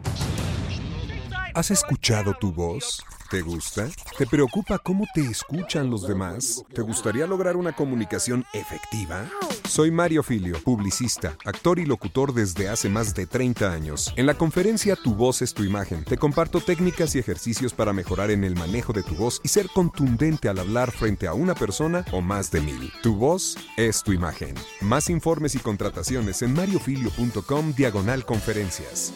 ¿Has 1.54 1.70
escuchado 1.70 2.34
tu 2.40 2.54
voz? 2.54 3.04
¿Te 3.34 3.42
gusta? 3.42 3.90
¿Te 4.16 4.28
preocupa 4.28 4.78
cómo 4.78 5.06
te 5.12 5.22
escuchan 5.22 5.90
los 5.90 6.08
demás? 6.08 6.64
¿Te 6.72 6.84
gustaría 6.84 7.26
lograr 7.26 7.58
una 7.58 7.76
comunicación 7.76 8.46
efectiva? 8.54 9.28
Soy 9.68 9.90
Mario 9.90 10.22
Filio, 10.22 10.62
publicista, 10.64 11.36
actor 11.44 11.80
y 11.80 11.88
locutor 11.88 12.36
desde 12.36 12.70
hace 12.70 12.90
más 12.90 13.16
de 13.16 13.26
30 13.26 13.72
años. 13.72 14.14
En 14.18 14.28
la 14.28 14.36
conferencia 14.36 14.96
Tu 14.96 15.16
voz 15.16 15.42
es 15.42 15.56
tu 15.56 15.64
imagen, 15.64 16.04
te 16.04 16.16
comparto 16.16 16.62
técnicas 16.62 17.16
y 17.16 17.20
ejercicios 17.20 17.74
para 17.74 17.92
mejorar 17.92 18.30
en 18.30 18.44
el 18.44 18.54
manejo 18.54 18.94
de 18.94 19.02
tu 19.02 19.16
voz 19.16 19.42
y 19.44 19.48
ser 19.48 19.68
contundente 19.74 20.48
al 20.48 20.60
hablar 20.60 20.92
frente 20.92 21.26
a 21.26 21.34
una 21.34 21.56
persona 21.56 22.06
o 22.12 22.22
más 22.22 22.52
de 22.52 22.62
mil. 22.62 22.94
Tu 23.02 23.16
voz 23.16 23.58
es 23.78 24.04
tu 24.04 24.12
imagen. 24.12 24.54
Más 24.80 25.10
informes 25.10 25.56
y 25.56 25.58
contrataciones 25.58 26.44
en 26.44 26.54
mariofilio.com 26.54 27.74
diagonal 27.74 28.26
conferencias. 28.26 29.12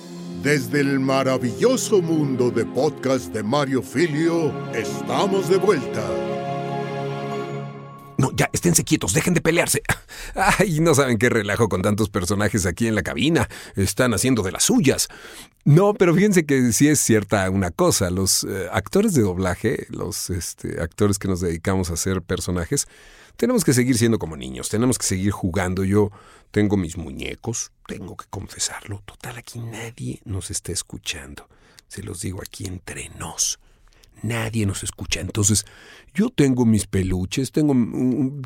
Desde 0.48 0.80
el 0.80 1.02
maravilloso 1.02 2.02
mundo 2.02 2.52
de 2.52 2.64
podcast 2.64 3.34
de 3.34 3.44
Mario 3.44 3.84
Filio, 3.84 4.54
estamos 4.74 5.50
de 5.50 5.58
vuelta. 5.58 6.02
No, 8.18 8.32
ya, 8.34 8.50
esténse 8.54 8.86
quietos, 8.86 9.14
dejen 9.14 9.34
de 9.34 9.42
pelearse. 9.42 9.82
Ay, 10.36 10.80
no 10.80 10.96
saben 10.96 11.18
qué 11.18 11.28
relajo 11.28 11.68
con 11.68 11.82
tantos 11.82 12.08
personajes 12.08 12.66
aquí 12.66 12.88
en 12.88 12.96
la 12.96 13.04
cabina. 13.04 13.50
Están 13.76 14.14
haciendo 14.14 14.42
de 14.42 14.54
las 14.54 14.64
suyas. 14.64 15.10
No, 15.66 15.94
pero 15.94 16.16
fíjense 16.16 16.46
que 16.46 16.72
sí 16.72 16.88
es 16.88 17.02
cierta 17.02 17.50
una 17.50 17.72
cosa. 17.72 18.10
Los 18.10 18.46
eh, 18.46 18.70
actores 18.72 19.14
de 19.16 19.24
doblaje, 19.24 19.86
los 19.90 20.30
este, 20.30 20.82
actores 20.82 21.20
que 21.20 21.28
nos 21.28 21.42
dedicamos 21.42 21.90
a 21.90 21.96
hacer 21.96 22.22
personajes, 22.22 22.88
tenemos 23.36 23.66
que 23.66 23.74
seguir 23.74 23.98
siendo 23.98 24.18
como 24.18 24.38
niños, 24.38 24.70
tenemos 24.70 24.98
que 24.98 25.06
seguir 25.06 25.32
jugando. 25.32 25.84
Yo 25.84 26.10
tengo 26.52 26.78
mis 26.78 26.98
muñecos, 26.98 27.72
tengo 27.88 28.16
que 28.18 28.26
confesarlo. 28.30 29.02
Total, 29.06 29.38
aquí 29.38 29.60
nadie 29.60 30.22
nos 30.26 30.52
está 30.52 30.72
escuchando. 30.72 31.48
Se 31.88 32.04
los 32.04 32.22
digo 32.22 32.42
aquí 32.42 32.66
entre 32.66 33.10
nos. 33.10 33.60
Nadie 34.24 34.66
nos 34.66 34.84
escucha. 34.84 35.22
Entonces, 35.22 35.66
yo 36.14 36.32
tengo 36.32 36.66
mis 36.66 36.88
peluches, 36.88 37.52
tengo 37.52 37.76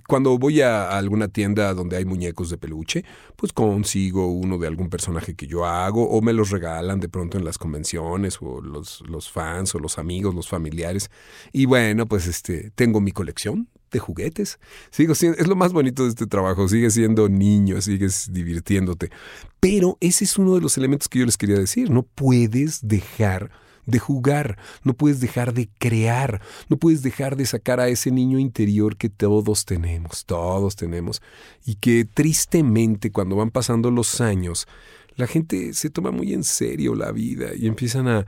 cuando 0.06 0.38
voy 0.38 0.60
a 0.60 0.98
alguna 0.98 1.30
tienda 1.30 1.74
donde 1.74 1.96
hay 1.96 2.04
muñecos 2.04 2.50
de 2.50 2.58
peluche, 2.58 3.06
pues 3.38 3.54
consigo 3.54 4.28
uno 4.28 4.58
de 4.58 4.68
algún 4.68 4.90
personaje 4.90 5.34
que 5.34 5.48
yo 5.48 5.66
hago 5.66 6.10
o 6.10 6.22
me 6.22 6.34
los 6.34 6.50
regalan 6.50 7.00
de 7.00 7.08
pronto 7.08 7.38
en 7.38 7.46
las 7.46 7.58
convenciones 7.58 8.40
o 8.42 8.62
los, 8.62 9.02
los 9.08 9.32
fans 9.32 9.74
o 9.74 9.80
los 9.80 9.98
amigos, 9.98 10.36
los 10.36 10.50
familiares. 10.50 11.10
Y 11.54 11.66
bueno, 11.66 12.06
pues 12.06 12.28
este, 12.28 12.72
tengo 12.72 13.00
mi 13.00 13.14
colección 13.14 13.70
de 13.92 14.00
juguetes. 14.00 14.60
Siendo, 14.90 15.14
es 15.14 15.48
lo 15.48 15.56
más 15.56 15.74
bonito 15.74 16.04
de 16.04 16.10
este 16.10 16.28
trabajo, 16.28 16.68
sigues 16.68 16.94
siendo 16.94 17.30
niño, 17.30 17.82
sigues 17.82 18.32
divirtiéndote. 18.32 19.12
Pero 19.60 19.98
ese 20.00 20.24
es 20.24 20.38
uno 20.38 20.56
de 20.56 20.62
los 20.62 20.78
elementos 20.78 21.08
que 21.08 21.20
yo 21.20 21.26
les 21.26 21.38
quería 21.38 21.58
decir, 21.58 21.90
no 21.90 22.04
puedes 22.04 22.88
dejar 22.88 23.52
de 23.86 24.00
jugar, 24.00 24.58
no 24.84 24.94
puedes 24.94 25.20
dejar 25.20 25.54
de 25.54 25.70
crear, 25.80 26.42
no 26.70 26.78
puedes 26.78 27.02
dejar 27.02 27.36
de 27.36 27.46
sacar 27.46 27.80
a 27.80 27.88
ese 27.88 28.12
niño 28.12 28.40
interior 28.40 28.96
que 28.96 29.10
todos 29.10 29.66
tenemos, 29.66 30.26
todos 30.26 30.76
tenemos, 30.76 31.22
y 31.66 31.76
que 31.76 32.06
tristemente 32.06 33.12
cuando 33.12 33.36
van 33.36 33.52
pasando 33.52 33.92
los 33.92 34.22
años, 34.22 34.68
la 35.16 35.28
gente 35.28 35.74
se 35.74 35.90
toma 35.90 36.12
muy 36.12 36.34
en 36.34 36.44
serio 36.44 36.96
la 36.96 37.12
vida 37.12 37.50
y 37.56 37.68
empiezan 37.68 38.08
a, 38.08 38.26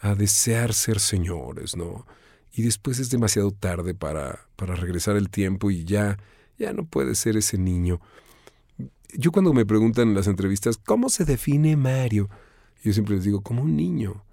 a 0.00 0.14
desear 0.14 0.72
ser 0.72 0.98
señores, 0.98 1.76
¿no? 1.76 2.06
Y 2.52 2.62
después 2.62 2.98
es 2.98 3.10
demasiado 3.10 3.50
tarde 3.50 3.94
para, 3.94 4.46
para 4.56 4.74
regresar 4.74 5.16
el 5.16 5.30
tiempo 5.30 5.70
y 5.70 5.84
ya, 5.84 6.18
ya 6.58 6.72
no 6.72 6.84
puede 6.84 7.14
ser 7.14 7.36
ese 7.36 7.58
niño. 7.58 8.00
Yo 9.14 9.32
cuando 9.32 9.52
me 9.52 9.66
preguntan 9.66 10.08
en 10.08 10.14
las 10.14 10.26
entrevistas, 10.26 10.76
¿cómo 10.76 11.08
se 11.08 11.24
define 11.24 11.76
Mario? 11.76 12.28
Yo 12.82 12.92
siempre 12.92 13.16
les 13.16 13.24
digo, 13.24 13.40
como 13.42 13.62
un 13.62 13.76
niño. 13.76 14.24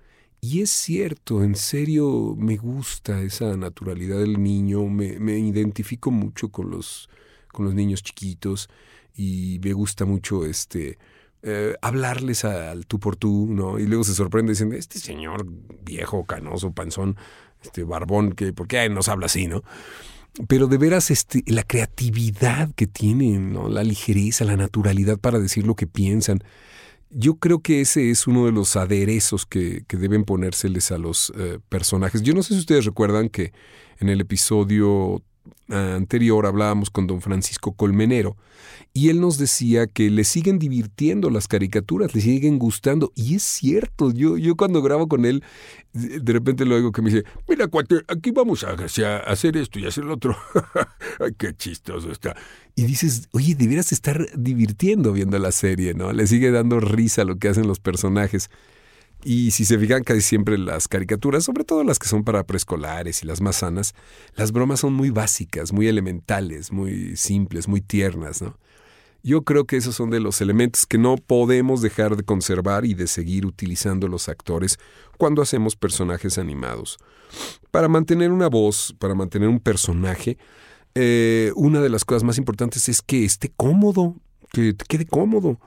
Y 0.42 0.62
es 0.62 0.70
cierto, 0.70 1.44
en 1.44 1.56
serio 1.56 2.36
me 2.38 2.58
gusta 2.58 3.22
esa 3.22 3.58
naturalidad 3.58 4.20
del 4.20 4.42
niño, 4.42 4.86
me, 4.86 5.20
me 5.20 5.38
identifico 5.38 6.12
mucho 6.12 6.50
con 6.50 6.70
los, 6.72 7.10
con 7.52 7.66
los 7.66 7.74
niños 7.74 8.04
chiquitos 8.04 8.70
y 9.16 9.60
me 9.62 9.74
gusta 9.74 10.06
mucho 10.06 10.46
este 10.46 10.98
eh, 11.42 11.76
hablarles 11.82 12.44
al 12.44 12.86
tú 12.86 13.00
por 13.00 13.16
tú, 13.16 13.48
¿no? 13.50 13.80
Y 13.80 13.86
luego 13.86 14.04
se 14.04 14.14
sorprende 14.14 14.52
diciendo, 14.52 14.76
este 14.76 15.00
señor 15.00 15.46
viejo, 15.84 16.26
canoso, 16.26 16.72
panzón, 16.72 17.16
este 17.62 17.84
barbón, 17.84 18.34
que 18.34 18.54
¿por 18.54 18.68
qué 18.68 18.88
nos 18.90 19.10
habla 19.10 19.28
así, 19.28 19.48
no? 19.48 19.64
Pero 20.48 20.68
de 20.68 20.78
veras 20.78 21.12
este, 21.12 21.44
la 21.48 21.64
creatividad 21.64 22.72
que 22.76 22.88
tienen, 22.88 23.52
¿no? 23.52 23.68
la 23.68 23.84
ligereza, 23.84 24.46
la 24.46 24.56
naturalidad 24.56 25.18
para 25.18 25.40
decir 25.40 25.66
lo 25.66 25.76
que 25.76 25.88
piensan. 25.88 26.40
Yo 27.10 27.36
creo 27.36 27.60
que 27.60 27.82
ese 27.82 28.12
es 28.12 28.28
uno 28.28 28.46
de 28.46 28.52
los 28.52 28.76
aderezos 28.76 29.46
que, 29.46 29.84
que 29.88 29.98
deben 29.98 30.24
ponérseles 30.24 30.92
a 30.92 30.98
los 30.98 31.34
eh, 31.38 31.60
personajes. 31.68 32.22
Yo 32.22 32.34
no 32.34 32.44
sé 32.44 32.54
si 32.54 32.60
ustedes 32.60 32.86
recuerdan 32.86 33.30
que 33.30 33.52
en 33.98 34.10
el 34.10 34.22
episodio 34.22 35.24
anterior 35.70 36.46
hablábamos 36.46 36.90
con 36.90 37.08
don 37.08 37.22
Francisco 37.22 37.74
Colmenero 37.74 38.36
y 38.94 39.10
él 39.10 39.22
nos 39.22 39.38
decía 39.38 39.88
que 39.88 40.10
le 40.10 40.24
siguen 40.24 40.58
divirtiendo 40.58 41.30
las 41.30 41.48
caricaturas, 41.48 42.16
le 42.16 42.22
siguen 42.22 42.58
gustando. 42.58 43.12
Y 43.16 43.36
es 43.36 43.44
cierto, 43.44 44.12
yo, 44.12 44.38
yo 44.38 44.56
cuando 44.56 44.82
grabo 44.82 45.08
con 45.08 45.26
él, 45.26 45.44
de 45.94 46.34
repente 46.34 46.66
lo 46.66 46.76
oigo 46.76 46.92
que 46.92 47.02
me 47.02 47.12
dice, 47.12 47.24
mira 47.48 47.70
aquí 48.08 48.32
vamos 48.32 48.64
a, 48.64 48.76
hacer 49.28 49.58
esto 49.58 49.80
y 49.80 49.86
hacer 49.86 50.06
lo 50.06 50.16
otro. 50.16 50.36
Qué 51.38 51.54
chistoso 51.56 52.12
está. 52.12 52.36
Y 52.76 52.84
dices, 52.84 53.30
oye, 53.32 53.56
deberías 53.56 53.92
estar 53.92 54.26
divirtiendo 54.36 55.14
viendo 55.14 55.38
la 55.38 55.52
serie, 55.52 55.94
¿no? 55.94 56.12
Le 56.12 56.26
sigue 56.26 56.50
dando 56.52 56.80
risa 56.80 57.26
lo 57.26 57.38
que 57.38 57.50
hacen 57.50 57.68
los 57.68 57.80
personajes. 57.80 58.50
Y 59.24 59.52
si 59.52 59.66
se 59.66 59.78
fijan 59.78 60.04
casi 60.04 60.22
siempre 60.22 60.58
las 60.58 60.88
caricaturas, 60.88 61.44
sobre 61.44 61.66
todo 61.66 61.84
las 61.84 62.00
que 62.00 62.08
son 62.08 62.24
para 62.24 62.46
preescolares 62.46 63.22
y 63.22 63.26
las 63.26 63.42
más 63.42 63.58
sanas, 63.58 63.94
las 64.36 64.52
bromas 64.52 64.80
son 64.80 64.94
muy 64.94 65.10
básicas, 65.10 65.74
muy 65.74 65.88
elementales, 65.88 66.72
muy 66.72 67.18
simples, 67.18 67.68
muy 67.68 67.82
tiernas, 67.82 68.42
¿no? 68.42 68.58
Yo 69.22 69.42
creo 69.42 69.66
que 69.66 69.76
esos 69.76 69.96
son 69.96 70.10
de 70.12 70.22
los 70.22 70.40
elementos 70.40 70.86
que 70.86 70.98
no 70.98 71.18
podemos 71.18 71.82
dejar 71.82 72.16
de 72.16 72.24
conservar 72.24 72.86
y 72.86 72.94
de 72.94 73.06
seguir 73.06 73.46
utilizando 73.46 74.08
los 74.08 74.30
actores 74.30 74.80
cuando 75.18 75.42
hacemos 75.42 75.76
personajes 75.76 76.38
animados. 76.38 76.98
Para 77.70 77.90
mantener 77.90 78.32
una 78.32 78.48
voz, 78.48 78.96
para 78.98 79.16
mantener 79.16 79.50
un 79.50 79.60
personaje, 79.60 80.38
eh, 80.96 81.52
una 81.56 81.82
de 81.82 81.90
las 81.90 82.06
cosas 82.06 82.24
más 82.24 82.38
importantes 82.38 82.88
es 82.88 83.02
que 83.02 83.26
esté 83.26 83.52
cómodo, 83.56 84.16
que 84.54 84.74
quede 84.88 85.06
cómodo. 85.06 85.60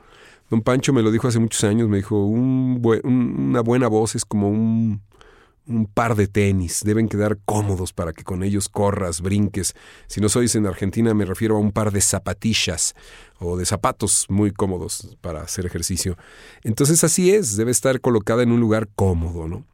Don 0.52 0.60
Pancho 0.60 0.92
me 0.92 1.00
lo 1.00 1.10
dijo 1.10 1.28
hace 1.28 1.38
muchos 1.38 1.64
años, 1.64 1.88
me 1.88 1.96
dijo, 1.96 2.26
un 2.26 2.78
una 3.04 3.62
buena 3.62 3.88
voz 3.88 4.14
es 4.16 4.26
como 4.26 4.50
un, 4.50 5.00
par 5.94 6.14
de 6.14 6.26
tenis, 6.26 6.82
deben 6.84 7.08
quedar 7.08 7.38
cómodos 7.46 7.94
para 7.94 8.12
que 8.12 8.22
con 8.22 8.42
ellos 8.42 8.68
corras, 8.68 9.22
brinques. 9.22 9.74
Si 10.08 10.20
no 10.20 10.28
sois 10.28 10.54
en 10.54 10.66
Argentina 10.66 11.14
me 11.14 11.24
refiero 11.24 11.56
a 11.56 11.58
un 11.58 11.72
par 11.72 11.90
de 11.90 12.02
zapatillas 12.02 12.94
o 13.38 13.56
de 13.56 13.64
zapatos 13.64 14.26
muy 14.28 14.50
cómodos 14.50 15.16
para 15.22 15.40
hacer 15.40 15.64
ejercicio. 15.64 16.18
Entonces 16.64 17.02
así 17.02 17.30
es, 17.30 17.56
debe 17.56 17.70
estar 17.70 18.02
colocada 18.02 18.42
en 18.42 18.52
un 18.52 18.60
lugar 18.60 18.90
cómodo, 18.94 19.48
¿no? 19.48 19.64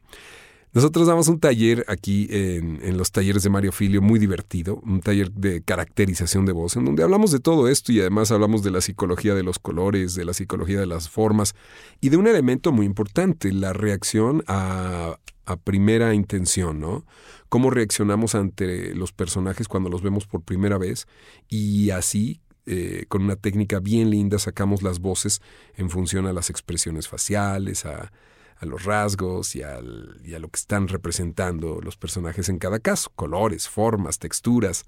Nosotros 0.71 1.07
damos 1.07 1.27
un 1.27 1.39
taller 1.39 1.83
aquí 1.87 2.27
en, 2.29 2.97
los 2.97 3.11
talleres 3.11 3.41
de 3.41 3.49
Mario 3.49 3.71
Filio, 3.71 4.01
muy 4.01 4.19
divertido, 4.19 4.79
un 4.83 5.01
taller 5.01 5.31
de 5.31 5.63
caracterización 5.63 6.45
de 6.45 6.51
voz, 6.51 6.75
en 6.75 6.85
donde 6.85 7.01
hablamos 7.01 7.31
de 7.31 7.39
todo 7.39 7.67
esto 7.67 7.91
y 7.91 7.99
además 7.99 8.31
hablamos 8.31 8.61
de 8.61 8.71
la 8.71 8.81
psicología 8.81 9.33
de 9.33 9.43
los 9.43 9.57
colores, 9.57 10.13
de 10.13 10.25
la 10.25 10.33
psicología 10.33 10.79
de 10.79 10.85
las 10.85 11.09
formas 11.09 11.55
y 12.01 12.09
de 12.09 12.17
un 12.17 12.27
elemento 12.27 12.71
muy 12.71 12.85
importante, 12.85 13.51
la 13.51 13.73
reacción 13.73 14.43
a, 14.45 15.17
a 15.45 15.57
primera 15.57 16.13
intención, 16.13 16.79
¿no? 16.79 17.05
Cómo 17.49 17.71
reaccionamos 17.71 18.35
ante 18.35 18.93
los 18.93 19.11
personajes 19.11 19.67
cuando 19.67 19.89
los 19.89 20.03
vemos 20.03 20.27
por 20.27 20.43
primera 20.43 20.77
vez 20.77 21.07
y 21.47 21.89
así 21.89 22.41
eh, 22.67 23.05
con 23.07 23.23
una 23.23 23.35
técnica 23.35 23.79
bien 23.79 24.11
linda 24.11 24.37
sacamos 24.37 24.83
las 24.83 24.99
voces 24.99 25.41
en 25.75 25.89
función 25.89 26.27
a 26.27 26.33
las 26.33 26.51
expresiones 26.51 27.07
faciales, 27.07 27.83
a, 27.85 28.11
a 28.59 28.65
los 28.65 28.83
rasgos 28.83 29.55
y, 29.55 29.63
a 29.63 29.79
lo 29.81 30.49
que 30.49 30.57
están 30.59 30.87
representando 30.87 31.79
los 31.81 31.95
personajes 31.95 32.49
en 32.49 32.59
cada 32.59 32.79
caso, 32.79 33.11
colores, 33.15 33.69
formas, 33.69 34.19
texturas. 34.19 34.85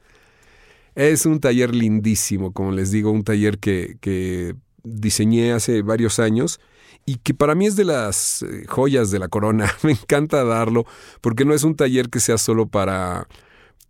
Es 0.93 1.25
un 1.25 1.39
taller 1.39 1.73
lindísimo, 1.73 2.51
como 2.51 2.71
les 2.71 2.91
digo, 2.91 3.11
un 3.11 3.23
taller 3.23 3.59
que, 3.59 4.55
diseñé 4.83 5.53
hace 5.53 5.83
varios 5.83 6.17
años 6.17 6.59
y 7.05 7.17
que 7.17 7.35
para 7.35 7.53
mí 7.53 7.67
es 7.67 7.75
de 7.75 7.85
las 7.85 8.41
eh, 8.41 8.65
joyas 8.67 9.11
de 9.11 9.19
la 9.19 9.27
corona. 9.27 9.71
Me 9.83 9.91
encanta 9.91 10.43
darlo 10.43 10.85
porque 11.21 11.45
no 11.45 11.53
es 11.53 11.63
un 11.63 11.75
taller 11.75 12.09
que 12.09 12.19
sea 12.19 12.37
solo 12.37 12.67
para 12.67 13.27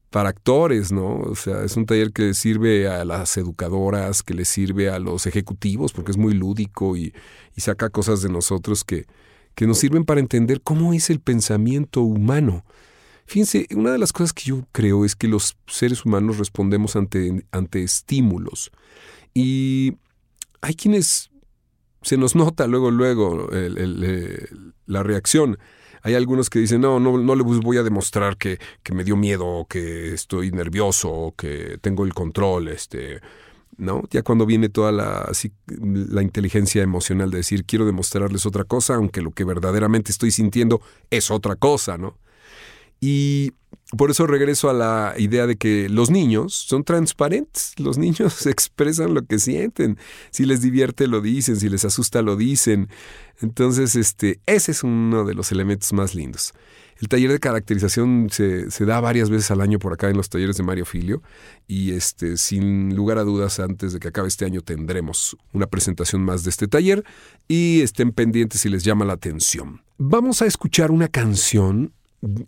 para 0.10 0.28
actores, 0.28 0.92
¿no? 0.92 1.20
O 1.20 1.36
sea, 1.36 1.64
es 1.64 1.78
un 1.78 1.86
taller 1.86 2.12
que 2.12 2.34
sirve 2.34 2.90
a 2.90 3.06
las 3.06 3.38
educadoras, 3.38 4.24
que 4.24 4.34
le 4.34 4.44
sirve 4.44 4.90
a 4.90 5.00
los 5.00 5.26
ejecutivos, 5.26 5.94
porque 5.94 6.12
es 6.12 6.18
muy 6.18 6.34
lúdico 6.34 6.98
y 6.98 7.14
saca 7.56 7.90
cosas 7.90 8.22
de 8.22 8.28
nosotros 8.28 8.84
que, 8.84 9.06
que 9.56 9.68
nos 9.68 9.80
sirven 9.80 10.06
para 10.06 10.20
entender 10.20 10.62
cómo 10.62 10.94
es 10.94 11.10
el 11.10 11.20
pensamiento 11.20 12.02
humano. 12.02 12.66
Fíjense, 13.26 13.68
una 13.76 13.92
de 13.92 13.98
las 13.98 14.12
cosas 14.12 14.34
que 14.34 14.44
yo 14.44 14.66
creo 14.72 15.06
es 15.06 15.16
que 15.16 15.28
los 15.28 15.56
seres 15.68 16.06
humanos 16.06 16.38
respondemos 16.38 16.96
ante, 16.96 17.46
ante 17.52 17.84
estímulos. 17.84 18.72
Y 19.34 19.94
hay 20.62 20.74
quienes 20.74 21.32
se 22.02 22.18
nos 22.18 22.36
nota 22.36 22.68
luego, 22.68 22.92
luego 22.92 23.50
el, 23.52 23.78
el, 23.78 24.74
la 24.86 25.04
reacción. 25.04 25.58
Hay 26.04 26.16
algunos 26.16 26.50
que 26.50 26.60
dicen, 26.60 26.82
no, 26.82 27.00
no, 27.00 27.18
no 27.18 27.36
le 27.36 27.44
voy 27.44 27.78
a 27.78 27.84
demostrar 27.84 28.38
que, 28.38 28.58
que 28.82 28.94
me 28.94 29.04
dio 29.04 29.16
miedo, 29.16 29.46
o 29.46 29.66
que 29.66 30.14
estoy 30.14 30.52
nervioso, 30.52 31.12
o 31.12 31.36
que 31.36 31.78
tengo 31.80 32.06
el 32.06 32.14
control, 32.14 32.70
este, 32.70 33.22
¿no? 33.78 34.04
Ya 34.12 34.24
cuando 34.24 34.46
viene 34.46 34.70
toda 34.70 34.92
la, 34.92 35.32
la 35.80 36.22
inteligencia 36.22 36.84
emocional 36.84 37.32
de 37.32 37.38
decir, 37.38 37.66
quiero 37.66 37.86
demostrarles 37.86 38.46
otra 38.46 38.64
cosa, 38.64 38.96
aunque 38.96 39.22
lo 39.22 39.32
que 39.32 39.44
verdaderamente 39.44 40.12
estoy 40.12 40.32
sintiendo 40.32 40.82
es 41.10 41.32
otra 41.32 41.56
cosa, 41.56 41.98
¿no? 41.98 42.18
Y 43.00 43.54
por 43.98 44.12
eso 44.12 44.28
regreso 44.28 44.70
a 44.70 44.74
la 44.74 45.16
idea 45.18 45.48
de 45.48 45.58
que 45.58 45.90
los 45.90 46.10
niños 46.12 46.54
son 46.54 46.84
transparentes, 46.84 47.74
los 47.78 47.98
niños 47.98 48.46
expresan 48.48 49.14
lo 49.14 49.26
que 49.26 49.40
sienten, 49.40 49.98
si 50.30 50.46
les 50.46 50.62
divierte 50.62 51.08
lo 51.08 51.20
dicen, 51.20 51.58
si 51.58 51.68
les 51.68 51.84
asusta 51.84 52.22
lo 52.22 52.36
dicen. 52.36 52.90
Entonces, 53.42 53.96
este, 53.96 54.40
ese 54.46 54.72
es 54.72 54.84
uno 54.84 55.26
de 55.26 55.34
los 55.34 55.52
elementos 55.52 55.92
más 55.94 56.16
lindos. 56.16 56.54
El 57.02 57.08
taller 57.08 57.32
de 57.32 57.40
caracterización 57.40 58.28
se, 58.30 58.68
da 58.86 59.02
varias 59.02 59.32
veces 59.32 59.50
al 59.50 59.62
año 59.62 59.80
por 59.80 59.92
acá 59.92 60.10
en 60.12 60.18
los 60.18 60.30
talleres 60.30 60.58
de 60.58 60.64
Mario 60.64 60.86
Filio 60.86 61.24
y 61.68 61.94
este, 61.94 62.38
sin 62.38 62.96
lugar 62.96 63.18
a 63.18 63.24
dudas 63.24 63.60
antes 63.60 63.92
de 63.94 64.00
que 64.00 64.10
acabe 64.10 64.28
este 64.28 64.46
año 64.46 64.62
tendremos 64.62 65.36
una 65.52 65.66
presentación 65.66 66.22
más 66.22 66.44
de 66.44 66.52
este 66.52 66.68
taller 66.68 67.04
y 67.48 67.82
estén 67.82 68.12
pendientes 68.12 68.62
si 68.62 68.70
les 68.70 68.84
llama 68.84 69.04
la 69.04 69.14
atención. 69.14 69.82
Vamos 69.98 70.44
a 70.44 70.46
escuchar 70.46 70.92
una 70.92 71.08
canción 71.08 71.92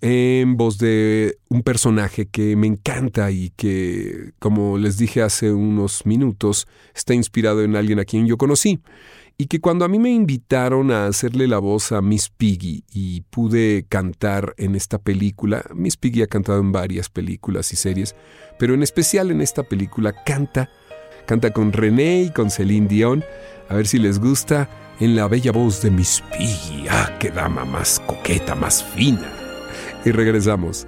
en 0.01 0.55
voz 0.55 0.77
de 0.77 1.37
un 1.49 1.63
personaje 1.63 2.27
que 2.27 2.55
me 2.55 2.67
encanta 2.67 3.31
y 3.31 3.51
que, 3.55 4.33
como 4.37 4.77
les 4.77 4.97
dije 4.97 5.23
hace 5.23 5.51
unos 5.51 6.05
minutos, 6.05 6.67
está 6.93 7.15
inspirado 7.15 7.63
en 7.63 7.75
alguien 7.75 7.99
a 7.99 8.05
quien 8.05 8.27
yo 8.27 8.37
conocí. 8.37 8.81
Y 9.37 9.47
que 9.47 9.59
cuando 9.59 9.83
a 9.83 9.87
mí 9.87 9.99
me 9.99 10.11
invitaron 10.11 10.91
a 10.91 11.07
hacerle 11.07 11.47
la 11.47 11.57
voz 11.57 11.91
a 11.91 12.01
Miss 12.01 12.29
Piggy 12.29 12.83
y 12.91 13.21
pude 13.21 13.85
cantar 13.89 14.53
en 14.57 14.75
esta 14.75 14.99
película, 14.99 15.63
Miss 15.73 15.97
Piggy 15.97 16.21
ha 16.21 16.27
cantado 16.27 16.59
en 16.59 16.71
varias 16.71 17.09
películas 17.09 17.73
y 17.73 17.75
series, 17.75 18.15
pero 18.59 18.73
en 18.73 18.83
especial 18.83 19.31
en 19.31 19.41
esta 19.41 19.63
película 19.63 20.13
canta, 20.23 20.69
canta 21.25 21.51
con 21.51 21.73
René 21.73 22.23
y 22.23 22.29
con 22.29 22.51
Celine 22.51 22.87
Dion, 22.87 23.23
a 23.69 23.75
ver 23.75 23.87
si 23.87 23.97
les 23.97 24.19
gusta, 24.19 24.69
en 24.99 25.15
la 25.15 25.27
bella 25.27 25.51
voz 25.51 25.81
de 25.81 25.89
Miss 25.89 26.23
Piggy. 26.37 26.87
Ah, 26.89 27.17
qué 27.19 27.31
dama 27.31 27.65
más 27.65 27.99
coqueta, 28.05 28.53
más 28.53 28.83
fina 28.83 29.33
y 30.05 30.11
regresamos. 30.11 30.85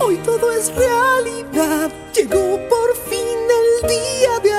Hoy 0.00 0.16
todo 0.24 0.52
es 0.52 0.72
realidad, 0.74 1.90
llegó 2.14 2.58
por 2.68 2.96
fin 3.08 3.38
el 3.82 3.88
día 3.88 4.38
de 4.42 4.53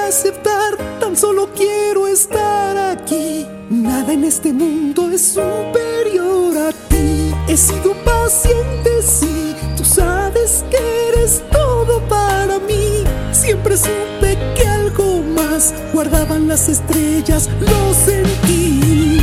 solo 1.16 1.50
quiero 1.56 2.08
estar 2.08 2.78
aquí, 2.78 3.46
nada 3.70 4.12
en 4.12 4.26
este 4.26 4.52
mundo 4.52 5.10
es 5.12 5.22
superior 5.22 6.58
a 6.58 6.72
ti, 6.90 7.34
he 7.48 7.56
sido 7.56 7.94
paciente, 8.04 9.02
sí, 9.02 9.56
tú 9.78 9.86
sabes 9.86 10.66
que 10.70 10.78
eres 11.10 11.42
todo 11.52 12.02
para 12.10 12.60
mí, 12.60 13.04
siempre 13.32 13.78
supe 13.78 14.38
que 14.56 14.68
algo 14.68 15.22
más 15.22 15.74
guardaban 15.94 16.48
las 16.48 16.68
estrellas, 16.68 17.50
lo 17.62 17.94
sentí, 17.94 19.22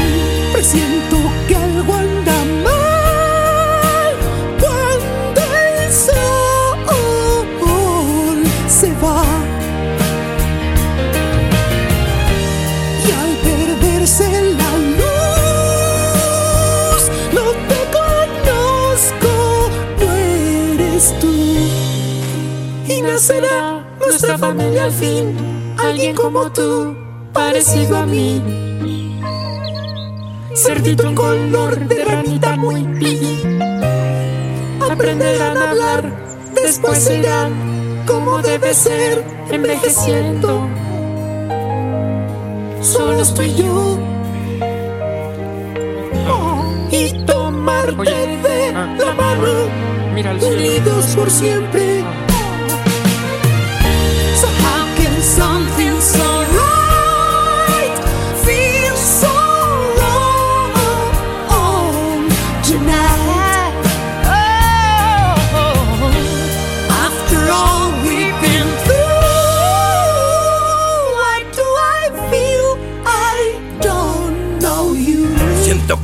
presiento 0.53 1.17
que 1.47 1.62
será 23.23 23.87
nuestra 24.01 24.37
familia 24.37 24.85
al 24.85 24.93
fin. 24.93 25.37
Alguien 25.79 26.17
como 26.17 26.51
tú, 26.51 26.97
parecido 27.33 27.97
a 27.97 28.05
mí. 28.05 28.43
Cerdito 30.55 31.07
en 31.07 31.15
color 31.15 31.79
de 31.87 32.05
ranita 32.05 32.57
muy 32.57 32.83
piggy. 32.99 33.43
Aprenderán 34.91 35.57
a 35.57 35.71
hablar, 35.71 36.13
después 36.53 36.99
serán 36.99 38.05
como 38.07 38.43
debe 38.43 38.75
ser, 38.75 39.25
envejeciendo. 39.51 40.69
Solo 42.81 43.23
estoy 43.23 43.55
yo. 43.55 43.99
y 46.91 47.25
tomarte 47.25 48.11
de 48.47 48.73
la 48.73 49.15
mano, 49.15 50.47
unidos 50.47 51.07
por 51.17 51.31
siempre. 51.31 52.03
something 52.03 52.22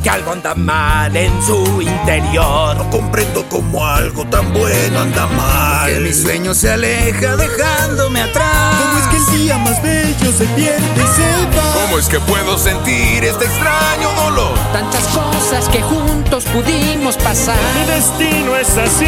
que 0.03 0.11
algo 0.11 0.33
anda 0.33 0.55
mal 0.55 1.17
en 1.17 1.33
su 1.45 1.83
interior. 1.83 2.77
No 2.77 2.91
comprendo 2.91 3.45
cómo 3.49 3.85
algo 3.85 4.25
tan 4.27 4.53
bueno 4.53 5.01
anda 5.01 5.27
mal. 5.27 5.93
Que 5.93 6.01
mi 6.01 6.13
sueño 6.13 6.55
se 6.55 6.73
aleja 6.73 7.37
dejándome 7.37 8.23
atrás. 8.23 8.77
¿Cómo 8.81 8.99
es 8.99 9.07
que 9.07 9.17
el 9.17 9.27
día 9.43 9.59
más 9.59 9.83
bello 9.83 10.33
se 10.33 10.45
pierde 10.47 10.95
y 10.97 11.07
se 11.17 11.57
va? 11.57 11.73
¿Cómo 11.83 11.99
es 11.99 12.09
que 12.09 12.21
puedo 12.21 12.59
sentir 12.59 13.25
este 13.25 13.45
extraño 13.45 14.13
dolor? 14.25 14.59
Tantas 14.73 15.05
cosas 15.09 15.69
que 15.69 15.83
juntos 15.83 16.45
pudimos 16.45 17.17
pasar. 17.17 17.59
Mi 17.75 17.87
destino 17.93 18.57
es 18.57 18.77
así. 18.77 19.07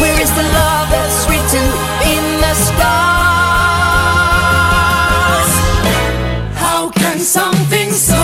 Where 0.00 0.22
is 0.22 0.30
the 0.34 0.42
love 0.42 0.88
that's 0.90 1.26
written 1.28 1.64
in 2.04 2.40
the 2.40 2.54
stars? 2.54 2.80
How 6.58 6.90
can 6.90 7.20
something 7.20 7.92
so 7.92 8.16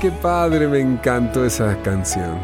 qué 0.00 0.10
padre, 0.12 0.68
me 0.68 0.78
encantó 0.78 1.44
esa 1.44 1.80
canción. 1.82 2.38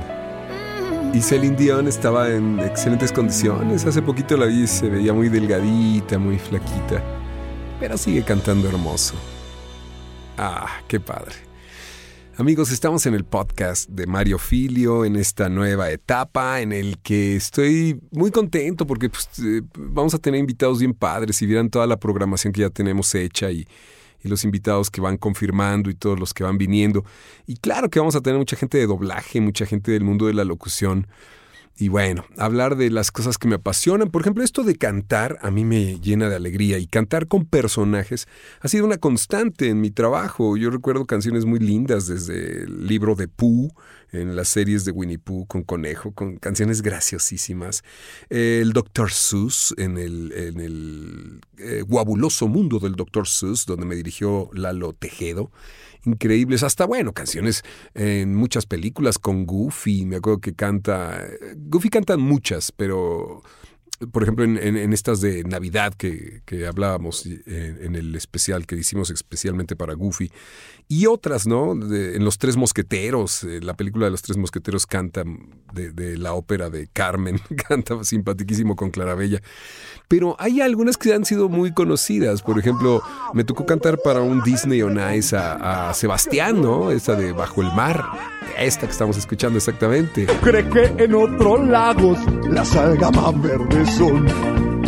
Y 1.12 1.21
Celine 1.21 1.57
Dion 1.57 1.87
estaba 1.87 2.29
en 2.29 2.59
excelentes 2.59 3.12
condiciones. 3.12 3.85
Hace 3.85 4.03
poquito 4.03 4.37
la 4.37 4.47
vi 4.47 4.62
y 4.62 4.67
se 4.67 4.88
veía 4.88 5.12
muy 5.12 5.29
delgadita, 5.29 6.19
muy 6.19 6.38
flaquita. 6.38 7.03
Pero 7.79 7.97
sigue 7.97 8.25
cantando 8.25 8.69
hermoso. 8.69 9.14
Ah, 10.37 10.81
qué 10.88 10.99
padre. 10.99 11.35
Amigos, 12.37 12.73
estamos 12.73 13.07
en 13.07 13.14
el 13.14 13.25
podcast 13.25 13.88
de 13.88 14.07
Mario 14.09 14.38
Filio 14.38 15.05
en 15.05 15.14
esta 15.14 15.49
nueva 15.49 15.90
etapa 15.90 16.61
en 16.61 16.73
el 16.73 16.99
que 16.99 17.37
estoy 17.37 18.01
muy 18.11 18.33
contento 18.33 18.85
porque 18.88 19.09
pues, 19.09 19.29
eh, 19.38 19.62
vamos 19.79 20.14
a 20.14 20.19
tener 20.19 20.40
invitados 20.40 20.81
bien 20.81 20.95
padres. 20.95 21.37
Si 21.37 21.47
vieran 21.47 21.71
toda 21.71 21.87
la 21.87 21.99
programación 21.99 22.53
que 22.53 22.62
ya 22.62 22.71
tenemos 22.71 23.14
hecha 23.14 23.53
y, 23.53 23.69
y 24.25 24.29
los 24.29 24.43
invitados 24.45 24.91
que 24.91 25.01
van 25.01 25.19
confirmando 25.19 25.91
y 25.91 25.95
todos 25.95 26.19
los 26.19 26.35
que 26.35 26.43
van 26.43 26.59
viniendo. 26.59 27.05
Y 27.47 27.57
claro 27.59 27.91
que 27.91 28.01
vamos 28.01 28.17
a 28.17 28.23
tener 28.23 28.39
mucha 28.39 28.57
gente 28.57 28.79
de 28.79 28.87
doblaje, 28.87 29.41
mucha 29.41 29.67
gente 29.67 29.93
del 29.93 30.03
mundo 30.03 30.27
de 30.27 30.35
la 30.35 30.45
locución. 30.45 31.07
Y 31.77 31.89
bueno, 31.89 32.25
hablar 32.39 32.77
de 32.77 32.89
las 32.89 33.11
cosas 33.11 33.37
que 33.37 33.49
me 33.49 33.57
apasionan. 33.57 34.11
Por 34.11 34.23
ejemplo, 34.23 34.45
esto 34.45 34.63
de 34.63 34.77
cantar 34.77 35.39
a 35.43 35.51
mí 35.51 35.65
me 35.65 35.99
llena 35.99 36.29
de 36.29 36.37
alegría 36.37 36.79
y 36.79 36.87
cantar 36.87 37.27
con 37.27 37.47
personajes 37.47 38.29
ha 38.61 38.69
sido 38.69 38.85
una 38.87 38.99
constante 38.99 39.69
en 39.69 39.81
mi 39.81 39.91
trabajo. 39.91 40.57
Yo 40.57 40.71
recuerdo 40.71 41.05
canciones 41.05 41.47
muy 41.47 41.59
lindas 41.59 42.07
desde 42.07 42.63
el 42.63 42.87
libro 42.87 43.17
de 43.17 43.27
Pooh, 43.27 43.73
en 44.13 44.37
las 44.37 44.51
series 44.51 44.85
de 44.85 44.93
Winnie 44.93 45.19
Pooh 45.19 45.47
con 45.47 45.65
Conejo, 45.65 46.13
con 46.13 46.37
canciones 46.37 46.81
graciosísimas. 46.81 47.83
El 48.31 48.73
Dr. 48.73 49.11
Seuss 49.11 49.75
en 49.77 49.99
el, 49.99 50.33
en 50.33 50.61
el 50.61 51.41
eh, 51.59 51.83
guabuloso 51.83 52.47
mundo 52.47 52.79
del 52.79 52.95
Dr. 52.95 53.27
Seuss, 53.27 53.67
donde 53.67 53.85
me 53.85 53.97
dirigió 53.97 54.49
Lalo 54.53 54.93
Tejedo 54.93 55.51
increíbles, 56.07 56.62
hasta 56.62 56.85
bueno, 56.85 57.12
canciones 57.12 57.62
en 57.95 58.35
muchas 58.35 58.67
películas 58.67 59.19
con 59.19 59.47
Goofy, 59.47 60.05
me 60.05 60.17
acuerdo 60.17 60.40
que 60.40 60.55
canta, 60.55 61.25
Goofy 61.57 61.90
canta 61.90 62.17
muchas, 62.17 62.73
pero 62.73 63.43
por 64.12 64.23
ejemplo 64.23 64.45
en, 64.45 64.93
estas 64.93 65.21
de 65.21 65.45
Navidad 65.45 65.95
que, 65.95 66.43
hablábamos 66.67 67.27
en, 67.27 67.97
el 67.97 68.14
especial 68.14 68.67
que 68.67 68.77
hicimos 68.77 69.11
especialmente 69.11 69.77
para 69.77 69.95
Goofy, 69.95 70.31
y 70.87 71.07
otras, 71.07 71.47
¿no? 71.47 71.73
en 71.73 72.25
Los 72.25 72.37
Tres 72.38 72.57
Mosqueteros, 72.57 73.43
eh, 73.45 73.61
la 73.62 73.75
película 73.75 74.05
de 74.05 74.11
Los 74.11 74.21
Tres 74.21 74.37
Mosqueteros 74.37 74.87
canta 74.87 75.25
de, 75.73 76.19
la 76.19 76.35
ópera 76.35 76.69
de 76.69 76.88
Carmen, 76.93 77.40
canta 77.69 78.05
simpaticísimo 78.05 78.77
con 78.77 78.90
Clarabella. 78.90 79.40
Pero 80.09 80.37
hay 80.38 80.61
algunas 80.61 80.99
que 80.99 81.14
han 81.14 81.25
sido 81.25 81.49
muy 81.49 81.73
conocidas. 81.73 82.43
Por 82.43 82.59
ejemplo, 82.59 83.03
me 83.33 83.45
tocó 83.45 83.64
cantar 83.64 83.99
para 84.05 84.21
un 84.21 84.43
Disney 84.43 84.83
on 84.83 84.99
Ice 85.14 85.35
a, 85.35 85.88
a 85.88 85.95
Sebastián, 85.95 86.61
¿no? 86.61 86.90
Esta 86.90 87.14
de 87.14 87.33
Bajo 87.33 87.62
el 87.62 87.73
Mar. 87.73 88.05
Esta 88.59 88.87
que 88.87 88.93
estamos 88.93 89.17
escuchando 89.17 89.57
exactamente. 89.59 90.27
Cree 90.43 90.69
que 90.69 91.03
en 91.03 91.14
otros 91.14 91.67
lagos 91.67 92.19
las 92.49 92.77
algas 92.77 93.12
más 93.17 93.43
verdes 93.43 93.94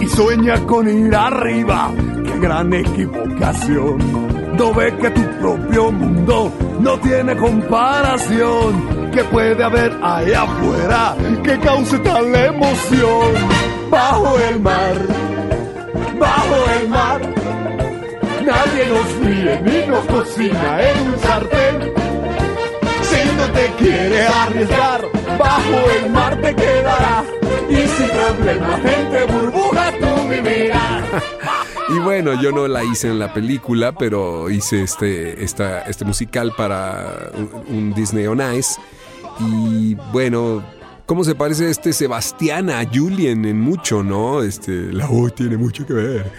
Y 0.00 0.06
sueña 0.08 0.60
con 0.66 0.88
ir 0.88 1.14
arriba. 1.14 1.92
¡Qué 2.24 2.38
gran 2.40 2.72
equivocación! 2.72 4.26
no 4.56 4.72
ve 4.72 4.96
que 4.96 5.10
tu 5.10 5.22
propio 5.38 5.92
mundo 5.92 6.52
no 6.80 6.98
tiene 7.00 7.36
comparación. 7.36 9.10
¿Qué 9.12 9.22
puede 9.24 9.62
haber 9.62 9.92
allá 10.02 10.42
afuera 10.42 11.16
que 11.42 11.58
cause 11.58 11.98
tal 11.98 12.34
emoción? 12.34 13.34
Bajo 13.90 14.38
el 14.38 14.60
mar, 14.60 14.96
bajo 16.18 16.56
el 16.80 16.88
mar, 16.88 17.20
nadie 18.44 18.86
nos 18.88 19.28
mire 19.28 19.60
ni 19.62 19.86
nos 19.86 20.04
cocina 20.06 20.82
en 20.82 21.08
un 21.08 21.18
sartén. 21.18 21.92
Si 23.02 23.36
no 23.36 23.44
te 23.52 23.66
quiere 23.78 24.26
arriesgar, 24.26 25.02
bajo 25.38 25.90
el 26.00 26.10
mar 26.10 26.36
te 26.40 26.54
quedará. 26.54 27.45
Y 31.88 32.00
bueno, 32.00 32.40
yo 32.42 32.50
no 32.50 32.66
la 32.66 32.82
hice 32.82 33.08
en 33.08 33.20
la 33.20 33.32
película, 33.32 33.92
pero 33.92 34.50
hice 34.50 34.82
este, 34.82 35.44
esta, 35.44 35.82
este 35.82 36.04
musical 36.04 36.52
para 36.56 37.30
un, 37.68 37.94
Disney 37.94 38.26
on 38.26 38.40
Ice. 38.56 38.80
Y 39.38 39.94
bueno, 40.12 40.64
¿cómo 41.06 41.22
se 41.22 41.36
parece 41.36 41.70
este 41.70 41.92
Sebastián 41.92 42.70
a 42.70 42.84
Julien 42.92 43.44
en 43.44 43.60
mucho, 43.60 44.02
no? 44.02 44.42
Este, 44.42 44.92
la 44.92 45.06
voz 45.06 45.36
tiene 45.36 45.56
mucho 45.56 45.86
que 45.86 45.92
ver. 45.92 46.32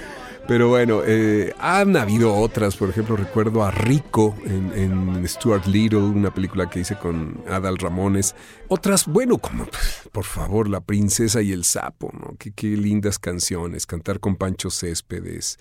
Pero 0.48 0.70
bueno, 0.70 1.02
eh, 1.06 1.54
han 1.60 1.98
habido 1.98 2.34
otras, 2.34 2.78
por 2.78 2.90
ejemplo, 2.90 3.18
recuerdo 3.18 3.64
a 3.66 3.72
Rico 3.72 4.34
en, 4.46 5.28
Stuart 5.28 5.66
Little, 5.66 6.00
una 6.00 6.34
película 6.34 6.70
que 6.70 6.80
hice 6.80 6.96
con 6.96 7.44
Adal 7.50 7.78
Ramones. 7.78 8.34
Otras, 8.70 9.08
bueno, 9.08 9.40
como 9.40 9.68
por 10.14 10.24
favor, 10.24 10.70
La 10.70 10.80
Princesa 10.80 11.42
y 11.42 11.52
el 11.52 11.66
Sapo, 11.66 12.14
¿no? 12.14 12.38
Qué, 12.40 12.52
qué 12.52 12.68
lindas 12.68 13.20
canciones, 13.20 13.86
cantar 13.86 14.22
con 14.22 14.38
Pancho 14.38 14.70
Céspedes, 14.70 15.60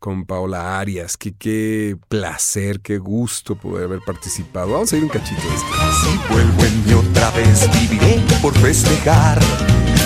con 0.00 0.24
Paola 0.24 0.80
Arias, 0.80 1.16
qué, 1.16 1.34
qué 1.38 1.96
placer, 2.08 2.80
qué 2.80 2.98
gusto 2.98 3.54
poder 3.54 3.84
haber 3.84 4.00
participado. 4.00 4.72
Vamos 4.72 4.92
a 4.92 4.96
ir 4.96 5.04
un 5.04 5.10
cachito 5.10 5.42
de 5.42 5.54
esto. 5.54 5.68
Si 6.02 6.32
vuelvo 6.32 6.64
en 6.64 6.86
mi 6.86 6.92
otra 6.94 7.30
vez, 7.32 7.68
viviré 7.72 8.20
por 8.42 8.56
festejar. 8.58 9.38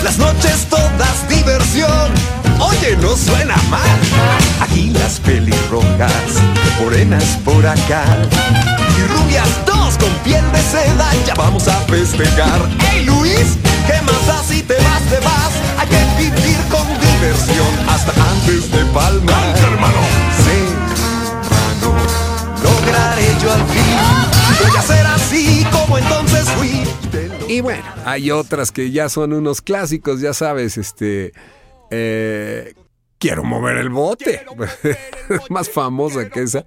Las 0.03 0.19
noches 0.19 0.67
todas 0.69 1.29
diversión 1.29 2.35
Oye, 2.59 2.95
no 3.01 3.15
suena 3.15 3.55
mal. 3.69 3.99
Aquí 4.61 4.89
las 4.91 5.19
pelirrojas, 5.19 6.41
morenas 6.79 7.37
por 7.43 7.65
acá. 7.65 8.05
Y 8.97 9.01
rubias 9.07 9.65
dos 9.65 9.97
con 9.97 10.09
piel 10.23 10.43
de 10.51 10.61
seda, 10.61 11.11
ya 11.25 11.33
vamos 11.35 11.67
a 11.67 11.79
festejar. 11.81 12.69
¡Hey 12.79 13.05
Luis! 13.05 13.57
¿Qué 13.87 14.01
más 14.01 14.27
da 14.27 14.43
si 14.43 14.61
te 14.63 14.75
vas, 14.75 15.01
te 15.09 15.19
vas? 15.19 15.51
Hay 15.79 15.87
que 15.87 16.23
vivir 16.23 16.57
con 16.69 16.87
diversión 16.87 17.89
hasta 17.89 18.11
antes 18.31 18.71
de 18.71 18.85
palmar. 18.93 19.34
Y 27.55 27.61
bueno, 27.61 27.85
hay 28.03 28.31
otras 28.31 28.69
que 28.73 28.91
ya 28.91 29.07
son 29.07 29.31
unos 29.31 29.61
clásicos, 29.61 30.19
ya 30.19 30.33
sabes, 30.33 30.77
este 30.77 31.31
eh, 31.89 32.73
quiero 33.17 33.45
mover 33.45 33.77
el 33.77 33.87
bote. 33.87 34.45
Más 35.49 35.69
famosa 35.69 36.29
que 36.29 36.41
esa. 36.41 36.65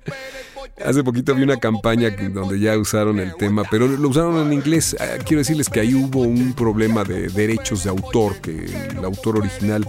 Hace 0.83 1.05
poquito 1.05 1.35
vi 1.35 1.43
una 1.43 1.59
campaña 1.59 2.09
donde 2.33 2.59
ya 2.59 2.79
usaron 2.79 3.21
el 3.21 3.35
tema, 3.37 3.65
pero 3.71 3.87
lo 3.87 4.09
usaron 4.09 4.47
en 4.47 4.55
inglés. 4.55 4.97
Ah, 4.99 5.23
quiero 5.27 5.41
decirles 5.41 5.69
que 5.69 5.81
ahí 5.81 5.95
hubo 5.95 6.23
un 6.23 6.55
problema 6.55 7.05
de 7.05 7.29
derechos 7.29 7.85
de 7.85 7.91
autor, 7.91 8.41
que 8.41 8.65
el 8.91 9.05
autor 9.05 9.37
original 9.37 9.87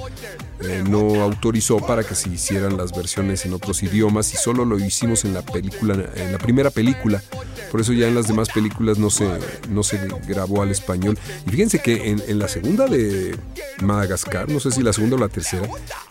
eh, 0.60 0.84
no 0.86 1.22
autorizó 1.22 1.78
para 1.78 2.04
que 2.04 2.14
se 2.14 2.28
hicieran 2.28 2.76
las 2.76 2.92
versiones 2.92 3.46
en 3.46 3.54
otros 3.54 3.84
idiomas 3.84 4.34
y 4.34 4.36
solo 4.38 4.66
lo 4.66 4.78
hicimos 4.78 5.24
en 5.24 5.34
la 5.34 5.44
película, 5.44 6.10
en 6.14 6.34
la 6.34 6.40
primera 6.40 6.72
película. 6.72 7.24
Por 7.72 7.82
eso 7.82 7.94
ya 7.94 8.08
en 8.08 8.16
las 8.16 8.28
demás 8.28 8.50
películas 8.50 8.98
no 8.98 9.10
se, 9.10 9.28
no 9.70 9.84
se 9.84 10.00
grabó 10.28 10.62
al 10.62 10.72
español. 10.72 11.18
Y 11.46 11.52
fíjense 11.52 11.80
que 11.80 12.10
en, 12.10 12.40
la 12.40 12.48
segunda 12.48 12.88
de 12.88 13.38
Madagascar, 13.82 14.50
no 14.50 14.60
sé 14.60 14.72
si 14.72 14.82
la 14.82 14.94
segunda 14.94 15.16
o 15.16 15.20
la 15.20 15.30
tercera, 15.30 15.68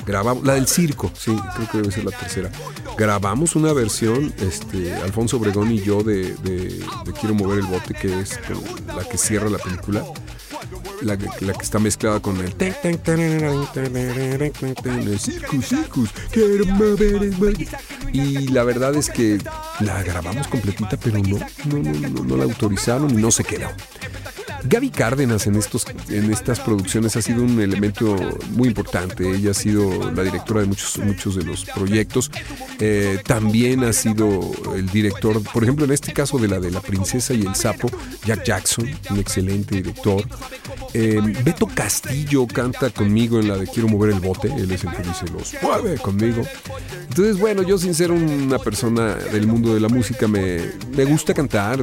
grabamos, 0.07 0.45
la 0.45 0.55
del 0.55 0.67
circo, 0.67 1.11
sí, 1.15 1.37
creo 1.57 1.71
que 1.71 1.79
debe 1.79 1.93
ser 1.93 2.05
la 2.05 2.13
tercera. 2.13 2.51
Grabamos 2.97 3.57
una 3.57 3.73
versión, 3.73 4.33
este, 4.39 4.95
Alfonso 4.95 5.37
Obregón 5.39 5.71
y 5.73 5.81
yo, 5.81 6.03
de, 6.03 6.35
de 6.35 6.83
Quiero 7.19 7.35
mover 7.35 7.59
el 7.59 7.67
bote, 7.67 7.95
que 7.95 8.21
es 8.21 8.39
la 8.87 9.05
que 9.05 9.19
cierra 9.19 9.49
la 9.49 9.59
película 9.59 10.05
la, 11.03 11.17
que 11.17 11.29
está 11.63 11.79
mezclada 11.79 12.21
con 12.21 12.37
el 12.39 12.55
y 18.13 18.49
la 18.49 18.65
verdad 18.65 18.95
es 18.95 19.11
que 19.11 19.39
la 19.81 20.03
grabamos 20.03 20.49
completita 20.49 20.97
pero 20.97 21.19
no 21.19 21.39
no, 21.67 21.79
no, 21.79 22.25
no, 22.25 22.37
la 22.37 22.45
autorizaron 22.45 23.11
y 23.11 23.23
no 23.23 23.31
se 23.31 23.45
quedó 23.45 23.69
Gaby 24.65 24.91
Cárdenas 24.91 25.47
en, 25.47 25.57
estos, 25.57 25.87
en 26.09 26.33
estas 26.33 26.61
producciones 26.61 27.17
ha 27.17 27.23
sido 27.23 27.43
un 27.43 27.61
elemento 27.61 28.17
muy 28.51 28.69
importante. 28.69 29.31
Ella 29.31 29.53
ha 29.53 29.55
sido 29.55 30.11
la 30.13 30.23
directora 30.23 30.61
de 30.61 30.67
muchos, 30.67 30.99
muchos 30.99 31.37
de 31.37 31.45
los 31.45 31.65
proyectos. 31.65 32.31
Eh, 32.79 33.21
también 33.25 33.85
ha 33.85 33.93
sido 33.93 34.41
el 34.75 34.89
director, 34.89 35.43
por 35.43 35.63
ejemplo, 35.63 35.85
en 35.85 35.93
este 35.93 36.13
caso 36.13 36.39
de 36.39 36.49
la 36.49 36.61
de 36.61 36.71
La 36.71 36.81
Princesa 36.81 37.35
y 37.35 37.43
el 37.43 37.55
Sapo, 37.55 37.89
Jack 38.25 38.45
Jackson, 38.45 38.89
un 39.11 39.19
excelente 39.19 39.77
director. 39.77 40.23
Eh, 40.95 41.21
Beto 41.45 41.67
Castillo 41.67 42.47
canta 42.47 42.91
conmigo 42.91 43.39
en 43.41 43.49
la 43.49 43.57
de 43.57 43.67
Quiero 43.67 43.89
mover 43.89 44.11
el 44.11 44.21
bote. 44.21 44.49
Él 44.49 44.71
es 44.71 44.85
el 44.85 44.91
que 44.91 45.03
dice 45.03 45.27
los 45.33 45.55
mueve 45.63 45.99
conmigo. 45.99 46.43
Entonces, 47.19 47.41
bueno, 47.41 47.65
yo 47.65 47.77
sin 47.79 47.95
ser 47.95 48.13
una 48.13 48.61
persona 48.61 49.17
del 49.17 49.49
mundo 49.49 49.75
de 49.75 49.81
la 49.81 49.89
música 49.89 50.29
me, 50.29 50.61
me 50.97 51.05
gusta 51.05 51.35
cantar. 51.35 51.83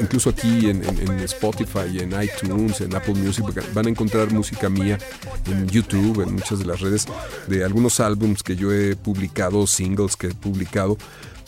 Incluso 0.00 0.30
aquí 0.30 0.68
en, 0.68 0.82
en 0.82 1.20
Spotify 1.20 2.00
en 2.00 2.20
iTunes, 2.20 2.80
en 2.80 2.92
Apple 2.96 3.14
Music, 3.14 3.44
van 3.72 3.86
a 3.86 3.90
encontrar 3.90 4.32
música 4.32 4.68
mía 4.68 4.98
en 5.46 5.68
YouTube, 5.68 6.20
en 6.20 6.32
muchas 6.34 6.58
de 6.58 6.64
las 6.64 6.80
redes, 6.80 7.06
de 7.46 7.62
algunos 7.62 8.00
álbums 8.00 8.42
que 8.42 8.56
yo 8.56 8.72
he 8.72 8.96
publicado, 8.96 9.68
singles 9.68 10.16
que 10.16 10.26
he 10.26 10.34
publicado. 10.34 10.98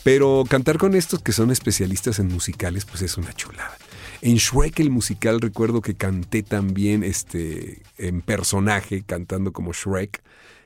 Pero 0.05 0.45
cantar 0.49 0.77
con 0.77 0.95
estos 0.95 1.21
que 1.21 1.33
son 1.33 1.51
especialistas 1.51 2.19
en 2.19 2.29
musicales, 2.29 2.85
pues 2.85 3.01
es 3.01 3.17
una 3.17 3.33
chulada. 3.33 3.77
En 4.21 4.37
Shrek 4.37 4.79
el 4.79 4.91
musical 4.91 5.41
recuerdo 5.41 5.81
que 5.81 5.93
canté 5.93 6.41
también 6.41 7.03
este, 7.03 7.81
en 7.97 8.21
personaje, 8.21 9.03
cantando 9.05 9.51
como 9.51 9.73
Shrek, 9.73 10.21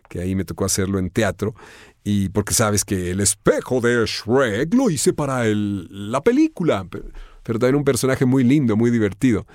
que 0.07 0.21
ahí 0.21 0.35
me 0.35 0.45
tocó 0.45 0.65
hacerlo 0.65 0.99
en 0.99 1.09
teatro. 1.09 1.55
Y 2.03 2.29
porque 2.29 2.53
sabes 2.53 2.83
que 2.83 3.11
el 3.11 3.21
espejo 3.21 3.79
de 3.79 4.05
Shrek 4.05 4.73
lo 4.73 4.89
hice 4.89 5.13
para 5.13 5.45
el, 5.47 6.11
la 6.11 6.21
película, 6.21 6.85
pero, 6.89 7.05
pero 7.43 7.59
también 7.59 7.75
un 7.75 7.85
personaje 7.85 8.25
muy 8.25 8.43
lindo, 8.43 8.75
muy 8.75 8.91
divertido. 8.91 9.45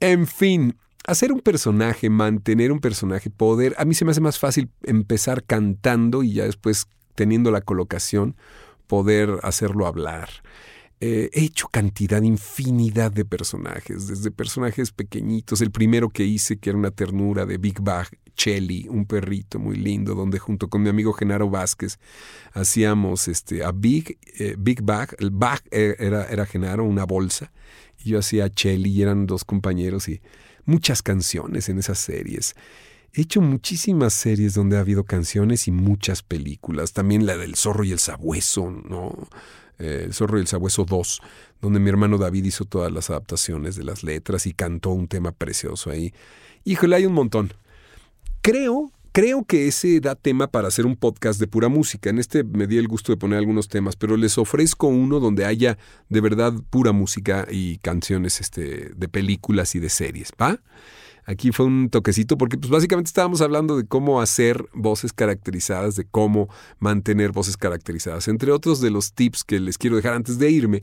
En 0.00 0.26
fin, 0.26 0.76
hacer 1.06 1.32
un 1.32 1.40
personaje, 1.40 2.10
mantener 2.10 2.72
un 2.72 2.80
personaje, 2.80 3.30
poder, 3.30 3.74
a 3.78 3.84
mí 3.84 3.94
se 3.94 4.04
me 4.04 4.10
hace 4.10 4.20
más 4.20 4.38
fácil 4.38 4.70
empezar 4.82 5.44
cantando 5.44 6.22
y 6.22 6.34
ya 6.34 6.44
después 6.44 6.88
teniendo 7.14 7.50
la 7.50 7.60
colocación, 7.60 8.36
poder 8.86 9.40
hacerlo 9.42 9.86
hablar. 9.86 10.28
Eh, 11.00 11.28
he 11.34 11.44
hecho 11.44 11.68
cantidad, 11.68 12.22
infinidad 12.22 13.12
de 13.12 13.26
personajes, 13.26 14.08
desde 14.08 14.30
personajes 14.30 14.92
pequeñitos. 14.92 15.60
El 15.60 15.70
primero 15.70 16.08
que 16.08 16.24
hice, 16.24 16.58
que 16.58 16.70
era 16.70 16.78
una 16.78 16.90
ternura 16.90 17.44
de 17.44 17.58
Big 17.58 17.80
Bag, 17.80 18.08
Chelly, 18.34 18.86
un 18.88 19.06
perrito 19.06 19.58
muy 19.58 19.76
lindo, 19.76 20.14
donde 20.14 20.38
junto 20.38 20.68
con 20.68 20.82
mi 20.82 20.88
amigo 20.88 21.12
Genaro 21.12 21.50
Vázquez 21.50 21.98
hacíamos 22.52 23.28
este, 23.28 23.64
a 23.64 23.72
Big, 23.72 24.18
eh, 24.38 24.56
Big 24.58 24.82
Bag. 24.82 25.14
El 25.18 25.30
Bag 25.30 25.62
eh, 25.70 25.96
era, 25.98 26.24
era 26.26 26.46
Genaro, 26.46 26.84
una 26.84 27.04
bolsa. 27.04 27.52
Y 28.02 28.10
yo 28.10 28.18
hacía 28.18 28.44
a 28.44 28.50
Chelly 28.50 28.90
y 28.90 29.02
eran 29.02 29.26
dos 29.26 29.44
compañeros 29.44 30.08
y 30.08 30.20
muchas 30.64 31.02
canciones 31.02 31.68
en 31.68 31.78
esas 31.78 31.98
series. 31.98 32.54
He 33.12 33.22
hecho 33.22 33.40
muchísimas 33.40 34.12
series 34.12 34.54
donde 34.54 34.76
ha 34.76 34.80
habido 34.80 35.04
canciones 35.04 35.68
y 35.68 35.72
muchas 35.72 36.22
películas. 36.22 36.92
También 36.92 37.24
la 37.24 37.36
del 37.36 37.54
zorro 37.54 37.84
y 37.84 37.92
el 37.92 37.98
sabueso, 37.98 38.70
¿no? 38.70 39.28
Eh, 39.78 40.02
el 40.04 40.14
zorro 40.14 40.38
y 40.38 40.40
el 40.40 40.46
sabueso 40.46 40.84
2, 40.84 41.20
donde 41.60 41.80
mi 41.80 41.88
hermano 41.88 42.18
David 42.18 42.44
hizo 42.44 42.64
todas 42.64 42.92
las 42.92 43.10
adaptaciones 43.10 43.76
de 43.76 43.84
las 43.84 44.02
letras 44.02 44.46
y 44.46 44.52
cantó 44.52 44.90
un 44.90 45.08
tema 45.08 45.32
precioso 45.32 45.90
ahí. 45.90 46.12
Híjole, 46.64 46.96
hay 46.96 47.06
un 47.06 47.12
montón. 47.12 47.52
Creo, 48.42 48.90
creo 49.12 49.44
que 49.44 49.68
ese 49.68 50.00
da 50.00 50.14
tema 50.14 50.46
para 50.46 50.68
hacer 50.68 50.86
un 50.86 50.96
podcast 50.96 51.38
de 51.40 51.46
pura 51.46 51.68
música. 51.68 52.10
En 52.10 52.18
este 52.18 52.44
me 52.44 52.66
di 52.66 52.78
el 52.78 52.88
gusto 52.88 53.12
de 53.12 53.16
poner 53.16 53.38
algunos 53.38 53.68
temas, 53.68 53.96
pero 53.96 54.16
les 54.16 54.38
ofrezco 54.38 54.86
uno 54.86 55.20
donde 55.20 55.44
haya 55.44 55.78
de 56.08 56.20
verdad 56.20 56.52
pura 56.70 56.92
música 56.92 57.46
y 57.50 57.78
canciones 57.78 58.40
este, 58.40 58.90
de 58.94 59.08
películas 59.08 59.74
y 59.74 59.80
de 59.80 59.88
series, 59.90 60.32
¿va? 60.40 60.60
Aquí 61.26 61.50
fue 61.50 61.66
un 61.66 61.90
toquecito 61.90 62.38
porque 62.38 62.56
pues 62.56 62.70
básicamente 62.70 63.08
estábamos 63.08 63.40
hablando 63.40 63.76
de 63.76 63.84
cómo 63.84 64.20
hacer 64.20 64.64
voces 64.72 65.12
caracterizadas, 65.12 65.96
de 65.96 66.04
cómo 66.04 66.48
mantener 66.78 67.32
voces 67.32 67.56
caracterizadas. 67.56 68.28
Entre 68.28 68.52
otros 68.52 68.80
de 68.80 68.90
los 68.92 69.12
tips 69.12 69.42
que 69.42 69.58
les 69.58 69.76
quiero 69.76 69.96
dejar 69.96 70.14
antes 70.14 70.38
de 70.38 70.50
irme, 70.50 70.82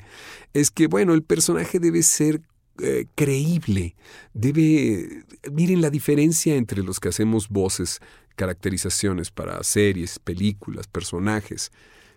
es 0.54 0.70
que 0.70 0.88
bueno, 0.88 1.14
el 1.14 1.24
personaje 1.24 1.80
debe 1.80 2.04
ser 2.04 2.42
eh, 2.80 3.06
creíble. 3.16 3.96
Debe. 4.34 5.24
Miren 5.50 5.82
la 5.82 5.90
diferencia 5.90 6.56
entre 6.56 6.84
los 6.84 7.00
que 7.00 7.10
hacemos 7.10 7.48
voces, 7.48 8.02
caracterizaciones 8.36 9.32
para 9.32 9.64
series, 9.64 10.20
películas, 10.20 10.88
personajes 10.88 11.72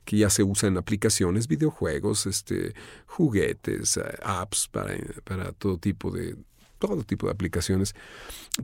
que 0.04 0.18
ya 0.18 0.30
se 0.30 0.44
usan 0.44 0.72
en 0.72 0.78
aplicaciones, 0.78 1.48
videojuegos, 1.48 2.26
este, 2.26 2.74
juguetes, 3.06 3.96
eh, 3.96 4.02
apps 4.22 4.68
para, 4.68 4.96
para 5.24 5.52
todo 5.52 5.78
tipo 5.78 6.12
de, 6.12 6.36
todo 6.78 7.02
tipo 7.04 7.26
de 7.26 7.32
aplicaciones. 7.32 7.94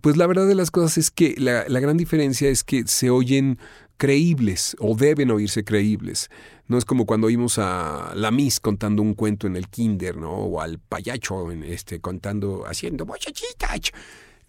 Pues 0.00 0.16
la 0.16 0.26
verdad 0.26 0.46
de 0.46 0.54
las 0.54 0.70
cosas 0.70 0.98
es 0.98 1.10
que 1.10 1.34
la, 1.38 1.68
la, 1.68 1.80
gran 1.80 1.96
diferencia 1.96 2.48
es 2.48 2.64
que 2.64 2.86
se 2.86 3.10
oyen 3.10 3.58
creíbles 3.96 4.76
o 4.80 4.96
deben 4.96 5.30
oírse 5.30 5.64
creíbles. 5.64 6.30
No 6.66 6.78
es 6.78 6.84
como 6.84 7.06
cuando 7.06 7.26
oímos 7.26 7.58
a 7.58 8.12
la 8.14 8.30
Miss 8.30 8.60
contando 8.60 9.02
un 9.02 9.14
cuento 9.14 9.46
en 9.46 9.56
el 9.56 9.68
kinder, 9.68 10.16
¿no? 10.16 10.32
O 10.32 10.60
al 10.60 10.78
payacho 10.78 11.50
en 11.52 11.62
este, 11.62 12.00
contando, 12.00 12.64
haciendo 12.66 13.06
muchachitas. 13.06 13.92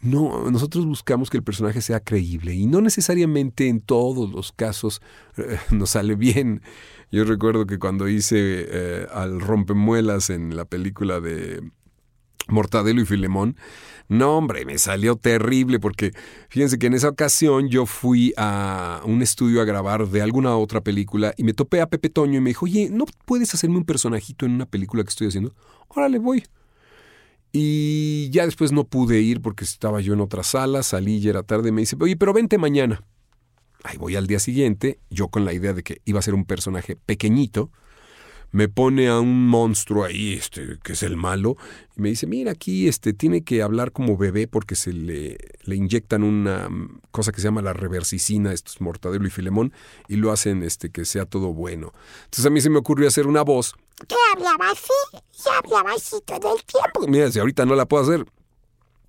No, 0.04 0.52
nosotros 0.52 0.86
buscamos 0.86 1.30
que 1.30 1.38
el 1.38 1.44
personaje 1.44 1.82
sea 1.82 2.02
creíble 2.02 2.54
y 2.54 2.66
no 2.66 2.82
necesariamente 2.82 3.70
en 3.70 3.80
todos 3.80 4.30
los 4.32 4.52
casos 4.52 5.02
eh, 5.38 5.58
nos 5.72 5.92
sale 5.92 6.16
bien. 6.16 6.62
Yo 7.10 7.24
recuerdo 7.24 7.66
que 7.66 7.80
cuando 7.80 8.10
hice 8.10 8.38
eh, 8.40 9.08
al 9.14 9.40
rompemuelas 9.40 10.30
en 10.30 10.58
la 10.58 10.66
película 10.66 11.22
de 11.22 11.62
Mortadelo 12.48 13.02
y 13.02 13.06
Filemón. 13.06 13.56
No, 14.10 14.38
hombre, 14.38 14.66
me 14.66 14.78
salió 14.78 15.16
terrible 15.16 15.80
porque 15.80 16.12
fíjense 16.50 16.78
que 16.78 16.88
en 16.88 16.94
esa 16.94 17.10
ocasión 17.10 17.70
yo 17.70 17.86
fui 17.86 18.34
a 18.38 19.02
un 19.06 19.22
estudio 19.22 19.62
a 19.62 19.66
grabar 19.66 20.08
de 20.08 20.22
alguna 20.22 20.56
otra 20.58 20.82
película 20.82 21.34
y 21.38 21.44
me 21.44 21.54
topé 21.54 21.82
a 21.82 21.88
Pepe 21.88 22.10
Toño 22.10 22.38
y 22.38 22.42
me 22.42 22.50
dijo, 22.50 22.66
oye, 22.66 22.90
¿no 22.92 23.06
puedes 23.26 23.54
hacerme 23.54 23.78
un 23.78 23.86
personajito 23.86 24.46
en 24.46 24.54
una 24.54 24.66
película 24.66 25.04
que 25.04 25.10
estoy 25.10 25.28
haciendo? 25.28 25.56
Órale, 25.88 26.20
voy. 26.20 26.44
Y 27.54 28.30
ya 28.32 28.46
después 28.46 28.72
no 28.72 28.84
pude 28.84 29.22
ir 29.22 29.42
porque 29.42 29.64
estaba 29.64 30.02
yo 30.02 30.14
en 30.14 30.22
otra 30.22 30.44
sala, 30.44 30.84
salí 30.84 31.18
y 31.18 31.30
era 31.30 31.44
tarde, 31.44 31.72
me 31.72 31.82
dice, 31.82 31.96
oye, 32.00 32.18
pero 32.18 32.34
vente 32.34 32.58
mañana. 32.58 33.04
Ahí 33.84 33.98
voy 33.98 34.16
al 34.16 34.28
día 34.28 34.40
siguiente, 34.40 35.00
yo 35.10 35.28
con 35.28 35.46
la 35.46 35.54
idea 35.54 35.74
de 35.74 35.84
que 35.84 36.02
iba 36.06 36.18
a 36.18 36.24
ser 36.24 36.34
un 36.34 36.46
personaje 36.46 36.96
pequeñito, 36.96 37.70
me 38.54 38.70
pone 38.70 39.10
a 39.10 39.20
un 39.20 39.48
monstruo 39.48 40.06
ahí, 40.06 40.34
este, 40.34 40.78
que 40.84 40.94
es 40.94 41.02
el 41.02 41.18
malo, 41.18 41.58
y 41.98 42.02
me 42.02 42.10
dice, 42.10 42.28
mira, 42.28 42.52
aquí 42.52 42.88
este, 42.88 43.12
tiene 43.12 43.44
que 43.44 43.64
hablar 43.64 43.92
como 43.92 44.16
bebé 44.16 44.48
porque 44.48 44.76
se 44.76 44.94
le, 44.94 45.38
le 45.64 45.76
inyectan 45.76 46.24
una 46.24 46.70
mm, 46.70 47.02
cosa 47.12 47.32
que 47.32 47.42
se 47.42 47.46
llama 47.46 47.64
la 47.64 47.74
reversicina, 47.74 48.54
esto 48.54 48.72
es 48.72 48.80
Mortadelo 48.80 49.26
y 49.26 49.32
Filemón, 49.32 49.74
y 50.08 50.18
lo 50.18 50.32
hacen 50.32 50.62
este, 50.62 50.92
que 50.92 51.04
sea 51.04 51.26
todo 51.26 51.52
bueno. 51.52 51.94
Entonces 52.26 52.46
a 52.46 52.52
mí 52.52 52.62
se 52.62 52.70
me 52.70 52.78
ocurrió 52.78 53.08
hacer 53.08 53.26
una 53.26 53.42
voz. 53.42 53.76
¿Qué 54.08 54.16
hablaba 54.36 54.70
así? 54.70 54.94
¿Qué 55.12 55.50
hablaba 55.50 55.92
así 55.94 56.18
todo 56.24 56.56
el 56.56 56.64
tiempo? 56.64 57.08
Mira, 57.08 57.32
si 57.32 57.40
ahorita 57.40 57.66
no 57.66 57.74
la 57.74 57.88
puedo 57.88 58.04
hacer, 58.04 58.24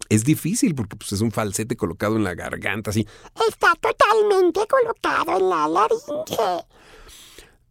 es 0.08 0.24
difícil 0.24 0.74
porque 0.74 0.96
pues, 0.96 1.12
es 1.12 1.20
un 1.20 1.30
falsete 1.30 1.76
colocado 1.76 2.16
en 2.16 2.24
la 2.24 2.34
garganta, 2.34 2.90
así. 2.90 3.06
Está 3.46 3.74
totalmente 3.74 4.60
colocado 4.66 5.36
en 5.36 5.50
la 5.50 5.68
laringe 5.68 6.64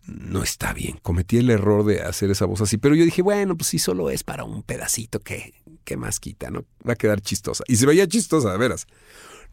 no 0.05 0.43
está 0.43 0.73
bien. 0.73 0.99
Cometí 1.01 1.37
el 1.37 1.49
error 1.49 1.85
de 1.85 2.01
hacer 2.01 2.31
esa 2.31 2.45
voz 2.45 2.61
así, 2.61 2.77
pero 2.77 2.95
yo 2.95 3.05
dije, 3.05 3.21
bueno, 3.21 3.55
pues 3.55 3.69
si 3.69 3.79
solo 3.79 4.09
es 4.09 4.23
para 4.23 4.43
un 4.43 4.63
pedacito, 4.63 5.19
que 5.19 5.53
qué 5.83 5.97
más 5.97 6.19
quita, 6.19 6.49
no? 6.49 6.65
Va 6.87 6.93
a 6.93 6.95
quedar 6.95 7.21
chistosa. 7.21 7.63
Y 7.67 7.75
se 7.75 7.85
veía 7.85 8.07
chistosa, 8.07 8.51
de 8.51 8.57
veras. 8.57 8.87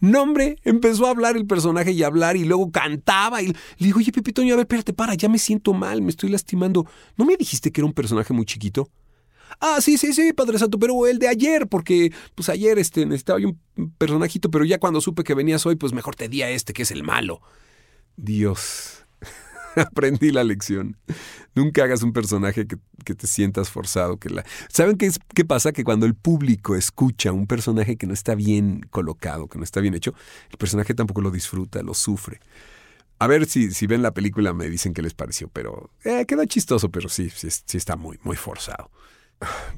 No, 0.01 0.23
hombre, 0.23 0.57
empezó 0.65 1.07
a 1.07 1.11
hablar 1.11 1.37
el 1.37 1.47
personaje 1.47 1.93
y 1.93 2.03
a 2.03 2.07
hablar 2.07 2.37
y 2.37 2.45
luego 2.45 2.71
cantaba 2.71 3.43
y 3.43 3.49
le 3.49 3.55
digo, 3.79 3.99
oye, 3.99 4.13
Pepitoño, 4.13 4.55
a 4.55 4.57
ver, 4.57 4.65
espérate, 4.65 4.95
para, 4.95 5.15
ya 5.15 5.29
me 5.29 5.39
siento 5.39 5.75
mal, 5.75 6.01
me 6.01 6.09
estoy 6.09 6.31
lastimando. 6.31 6.87
¿No 7.17 7.27
me 7.27 7.37
dijiste 7.37 7.71
que 7.71 7.83
era 7.83 7.87
un 7.87 7.93
personaje 7.93 8.33
muy 8.33 8.47
chiquito? 8.47 8.89
Ah, 9.61 9.79
sí, 9.81 9.99
sí, 9.99 10.15
sí, 10.15 10.33
Padre 10.33 10.59
Santo, 10.59 10.79
pero 10.79 11.07
el 11.07 11.19
de 11.19 11.29
ayer, 11.29 11.69
porque 11.69 12.13
pues 12.35 12.49
ayer 12.49 12.79
este, 12.79 13.05
necesitaba 13.05 13.41
yo 13.41 13.49
un 13.77 13.91
personajito, 13.99 14.51
pero 14.51 14.65
ya 14.65 14.79
cuando 14.79 15.03
supe 15.03 15.23
que 15.23 15.35
venías 15.35 15.67
hoy, 15.67 15.77
pues 15.77 15.93
mejor 15.93 16.15
te 16.15 16.29
di 16.29 16.41
a 16.43 16.51
este, 16.51 16.73
que 16.73 16.83
es 16.83 16.91
el 16.93 17.03
malo. 17.03 17.43
Dios, 18.17 19.05
aprendí 19.77 20.31
la 20.31 20.45
lección. 20.45 20.97
Nunca 21.55 21.85
hagas 21.85 22.03
un 22.03 22.13
personaje 22.13 22.67
que, 22.67 23.15
te 23.15 23.27
sientas 23.27 23.71
forzado. 23.71 24.19
Que 24.19 24.31
la... 24.31 24.45
¿Saben 24.69 24.97
qué, 24.97 25.07
es, 25.07 25.19
qué 25.35 25.45
pasa? 25.45 25.73
Que 25.73 25.85
cuando 25.85 26.07
el 26.07 26.15
público 26.15 26.77
escucha 26.77 27.33
un 27.33 27.47
personaje 27.47 27.97
que 27.97 28.07
no 28.07 28.15
está 28.15 28.35
bien 28.35 28.83
colocado, 28.91 29.49
que 29.49 29.59
no 29.59 29.65
está 29.65 29.81
bien 29.81 29.95
hecho, 29.95 30.15
el 30.51 30.59
personaje 30.59 30.95
tampoco 30.95 31.21
lo 31.21 31.31
disfruta, 31.31 31.83
lo 31.83 31.95
sufre. 31.95 32.41
A 33.19 33.27
ver 33.27 33.47
si, 33.47 33.73
si 33.73 33.87
ven 33.87 34.03
la 34.03 34.15
película 34.15 34.55
me 34.55 34.69
dicen 34.71 34.95
qué 34.95 35.03
les 35.03 35.13
pareció, 35.13 35.49
pero 35.49 35.91
eh, 36.05 36.25
queda 36.27 36.47
chistoso, 36.47 36.91
pero 36.91 37.09
sí, 37.09 37.29
sí, 37.29 37.49
sí 37.51 37.77
está 37.77 37.97
muy, 37.97 38.19
muy 38.23 38.37
forzado. 38.37 38.91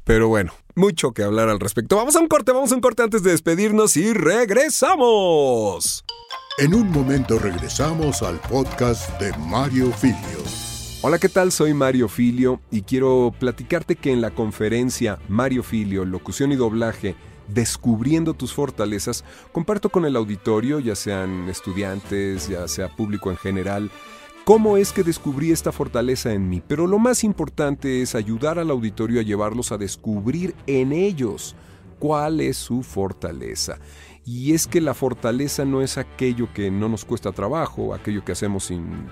Pero 0.05 0.29
bueno, 0.29 0.53
mucho 0.75 1.12
que 1.12 1.22
hablar 1.22 1.48
al 1.48 1.61
respecto. 1.61 1.96
Vamos 1.96 2.16
a 2.16 2.20
un 2.20 2.29
corte, 2.29 2.53
vamos 2.53 2.72
a 2.72 2.75
un 2.75 2.81
corte 2.81 3.03
antes 3.03 3.22
de 3.22 3.31
despedirnos 3.31 3.96
y 3.96 4.12
regresamos. 4.12 6.05
En 6.59 6.75
un 6.75 6.90
momento 6.90 7.38
regresamos 7.38 8.22
al 8.22 8.38
podcast 8.40 9.18
de 9.20 9.33
Mario 9.38 9.90
Filio. 9.92 10.42
Hola, 11.03 11.18
¿qué 11.18 11.29
tal? 11.29 11.51
Soy 11.51 11.75
Mario 11.75 12.09
Filio 12.09 12.61
y 12.70 12.83
quiero 12.83 13.35
platicarte 13.38 13.96
que 13.96 14.12
en 14.12 14.20
la 14.20 14.31
conferencia 14.31 15.18
Mario 15.29 15.62
Filio, 15.62 16.05
locución 16.05 16.53
y 16.53 16.57
doblaje, 16.57 17.16
Descubriendo 17.48 18.35
tus 18.35 18.55
fortalezas, 18.55 19.25
comparto 19.53 19.90
con 19.90 20.05
el 20.07 20.16
auditorio, 20.16 20.79
ya 20.79 20.94
sean 20.94 21.48
estudiantes, 21.48 22.48
ya 22.48 22.68
sea 22.68 22.88
público 22.88 23.31
en 23.31 23.37
general, 23.37 23.90
cómo 24.44 24.76
es 24.76 24.92
que 24.92 25.02
descubrí 25.02 25.52
esta 25.52 25.72
fortaleza 25.72 26.33
en 26.33 26.48
mí. 26.48 26.62
Pero 26.66 26.87
lo 26.87 26.98
más 26.98 27.24
importante 27.24 28.02
es 28.02 28.14
ayudar 28.14 28.59
al 28.59 28.70
auditorio 28.70 29.20
a 29.20 29.24
llevarlos 29.24 29.72
a 29.72 29.78
descubrir 29.78 30.55
en 30.66 30.92
ellos 30.92 31.55
cuál 31.98 32.40
es 32.40 32.57
su 32.57 32.83
fortaleza. 32.83 33.78
Y 34.24 34.55
es 34.55 34.68
que 34.68 34.81
la 34.81 34.94
fortaleza 34.94 35.64
no 35.64 35.83
es 35.83 35.98
aquello 35.98 36.48
que 36.55 36.70
no 36.70 36.88
nos 36.88 37.05
cuesta 37.05 37.33
trabajo, 37.33 37.92
aquello 37.92 38.24
que 38.24 38.33
hacemos 38.33 38.64
sin, 38.64 39.09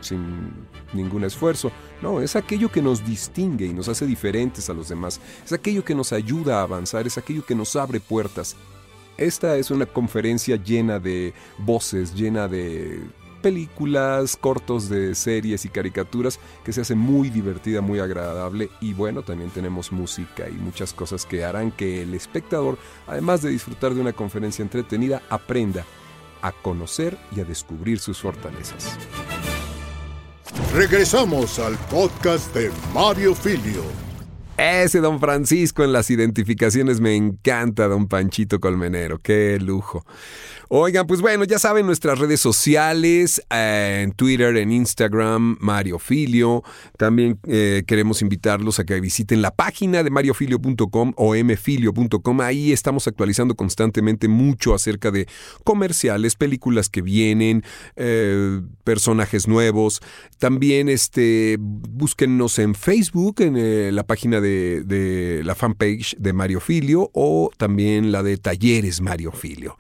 ningún 0.93 1.25
esfuerzo. 1.25 1.73
No, 2.01 2.21
es 2.21 2.37
aquello 2.37 2.71
que 2.71 2.81
nos 2.81 3.05
distingue 3.05 3.67
y 3.67 3.73
nos 3.73 3.89
hace 3.89 4.07
diferentes 4.07 4.71
a 4.71 4.75
los 4.75 4.89
demás. 4.89 5.21
Es 5.45 5.53
aquello 5.53 5.85
que 5.85 5.97
nos 5.97 6.13
ayuda 6.13 6.61
a 6.61 6.63
avanzar, 6.63 7.09
es 7.09 7.19
aquello 7.19 7.45
que 7.45 7.57
nos 7.57 7.75
abre 7.75 7.99
puertas. 7.99 8.57
Esta 9.17 9.57
es 9.57 9.73
una 9.73 9.85
conferencia 9.85 10.57
llena 10.57 11.01
de 11.01 11.35
voces, 11.59 12.15
llena 12.15 12.47
de 12.47 13.03
películas, 13.41 14.37
cortos 14.37 14.89
de 14.89 15.15
series 15.15 15.65
y 15.65 15.69
caricaturas 15.69 16.39
que 16.65 16.73
se 16.73 16.83
hace 16.83 16.95
muy 16.95 17.31
divertida, 17.31 17.81
muy 17.81 17.99
agradable 17.99 18.71
y 18.81 18.95
bueno, 18.95 19.23
también 19.23 19.51
tenemos 19.51 19.93
música 19.93 20.49
y 20.49 20.53
muchas 20.53 20.93
cosas 20.93 21.27
que 21.27 21.45
harán 21.45 21.73
que 21.73 22.03
el 22.03 22.15
espectador, 22.15 22.79
además 23.07 23.43
de 23.43 23.51
disfrutar 23.51 23.95
de 23.95 24.01
una 24.01 24.13
conferencia 24.13 24.63
entretenida, 24.63 25.23
aprenda 25.31 25.85
a 26.43 26.53
conocer 26.53 27.19
y 27.35 27.41
a 27.41 27.45
descubrir 27.45 27.99
sus 27.99 28.21
fortalezas. 28.21 28.97
Regresamos 30.75 31.59
al 31.59 31.77
podcast 31.91 32.55
de 32.55 32.71
Mario 32.95 33.35
Filio. 33.35 34.10
Ese 34.61 35.01
don 35.01 35.21
Francisco 35.21 35.85
en 35.85 35.95
las 35.95 36.11
identificaciones 36.11 37.01
me 37.01 37.17
encanta, 37.17 37.89
don 37.89 38.09
Panchito 38.09 38.61
Colmenero, 38.61 39.19
qué 39.19 39.59
lujo. 39.59 40.05
Oigan, 40.69 41.07
pues 41.07 41.23
bueno, 41.23 41.45
ya 41.45 41.59
saben 41.59 41.87
nuestras 41.87 42.19
redes 42.19 42.41
sociales, 42.41 43.43
eh, 43.51 44.03
en 44.05 44.13
Twitter, 44.13 44.57
en 44.59 44.71
Instagram, 44.71 45.57
Mario 45.61 45.99
Filio. 45.99 46.63
También 46.99 47.41
eh, 47.49 47.85
queremos 47.87 48.21
invitarlos 48.21 48.79
a 48.79 48.85
que 48.85 49.01
visiten 49.01 49.41
la 49.41 49.51
página 49.51 50.05
de 50.05 50.11
mariofilio.com 50.11 51.15
o 51.17 51.35
mfilio.com. 51.35 52.41
Ahí 52.43 52.71
estamos 52.71 53.09
actualizando 53.09 53.57
constantemente 53.57 54.29
mucho 54.29 54.75
acerca 54.75 55.11
de 55.11 55.27
comerciales, 55.65 56.37
películas 56.37 56.91
que 56.91 57.01
vienen, 57.01 57.65
eh, 57.97 58.61
personajes 58.85 59.49
nuevos. 59.49 60.03
También 60.39 60.89
este, 60.91 61.57
búsquennos 61.59 62.61
en 62.61 62.75
Facebook, 62.77 63.41
en 63.41 63.97
la 63.97 64.05
página 64.05 64.41
de, 64.41 64.50
de 64.85 65.43
la 65.45 65.55
fanpage 65.55 66.17
de 66.19 66.33
Mario 66.33 66.61
Filio 66.61 67.11
o 67.15 67.51
también 67.57 68.13
la 68.13 68.23
de 68.23 68.37
Talleres 68.37 69.01
Mario 69.01 69.33
Filio. 69.33 69.77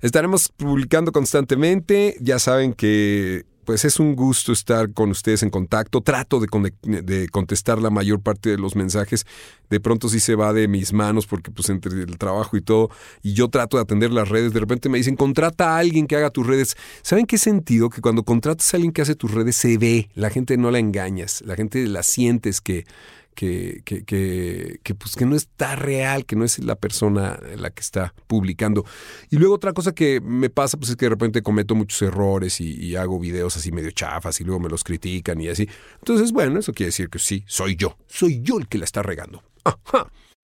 Estaremos 0.00 0.48
publicando 0.48 1.12
constantemente. 1.12 2.16
Ya 2.20 2.38
saben 2.38 2.74
que 2.74 3.44
pues 3.64 3.84
es 3.84 4.00
un 4.00 4.16
gusto 4.16 4.52
estar 4.52 4.92
con 4.92 5.10
ustedes 5.10 5.42
en 5.42 5.50
contacto. 5.50 6.00
Trato 6.00 6.40
de, 6.40 6.48
de, 6.82 7.28
contestar 7.28 7.80
la 7.80 7.90
mayor 7.90 8.20
parte 8.20 8.50
de 8.50 8.58
los 8.58 8.74
mensajes. 8.74 9.24
De 9.70 9.80
pronto 9.80 10.08
sí 10.08 10.20
se 10.20 10.34
va 10.34 10.52
de 10.52 10.68
mis 10.68 10.92
manos 10.92 11.26
porque 11.26 11.50
pues 11.50 11.68
entre 11.70 12.02
el 12.02 12.18
trabajo 12.18 12.56
y 12.56 12.60
todo, 12.60 12.90
y 13.22 13.34
yo 13.34 13.48
trato 13.48 13.76
de 13.76 13.84
atender 13.84 14.10
las 14.10 14.28
redes. 14.28 14.52
De 14.52 14.60
repente 14.60 14.88
me 14.88 14.98
dicen, 14.98 15.16
contrata 15.16 15.76
a 15.76 15.78
alguien 15.78 16.06
que 16.06 16.16
haga 16.16 16.30
tus 16.30 16.46
redes. 16.46 16.76
¿Saben 17.02 17.26
qué 17.26 17.38
sentido? 17.38 17.88
Que 17.88 18.00
cuando 18.00 18.24
contratas 18.24 18.74
a 18.74 18.76
alguien 18.76 18.92
que 18.92 19.02
hace 19.02 19.14
tus 19.14 19.30
redes 19.30 19.56
se 19.56 19.78
ve. 19.78 20.10
La 20.14 20.30
gente 20.30 20.56
no 20.56 20.70
la 20.70 20.78
engañas. 20.78 21.42
La 21.46 21.54
gente 21.54 21.86
la 21.86 22.02
sientes 22.02 22.60
que 22.60 22.84
que, 23.34 23.82
que, 23.84 24.04
que, 24.04 24.80
que, 24.82 24.94
pues, 24.94 25.16
que 25.16 25.26
no 25.26 25.36
está 25.36 25.76
real, 25.76 26.26
que 26.26 26.36
no 26.36 26.44
es 26.44 26.58
la 26.58 26.76
persona 26.76 27.38
la 27.56 27.70
que 27.70 27.80
está 27.80 28.14
publicando. 28.26 28.84
Y 29.30 29.36
luego 29.36 29.54
otra 29.54 29.72
cosa 29.72 29.94
que 29.94 30.20
me 30.20 30.50
pasa 30.50 30.76
pues 30.76 30.90
es 30.90 30.96
que 30.96 31.06
de 31.06 31.10
repente 31.10 31.42
cometo 31.42 31.74
muchos 31.74 32.00
errores 32.02 32.60
y, 32.60 32.92
hago 32.92 33.18
videos 33.18 33.56
así 33.56 33.72
medio 33.72 33.90
chafas 33.90 34.38
y 34.40 34.44
luego 34.44 34.60
me 34.60 34.68
los 34.68 34.84
critican 34.84 35.40
y 35.40 35.48
así. 35.48 35.68
Entonces, 36.00 36.30
bueno, 36.30 36.58
eso 36.58 36.72
quiere 36.72 36.88
decir 36.88 37.08
que 37.08 37.18
sí, 37.18 37.42
soy 37.46 37.74
yo, 37.76 37.96
soy 38.06 38.40
yo 38.42 38.58
el 38.58 38.68
que 38.68 38.78
la 38.78 38.84
está 38.84 39.02
regando. 39.02 39.42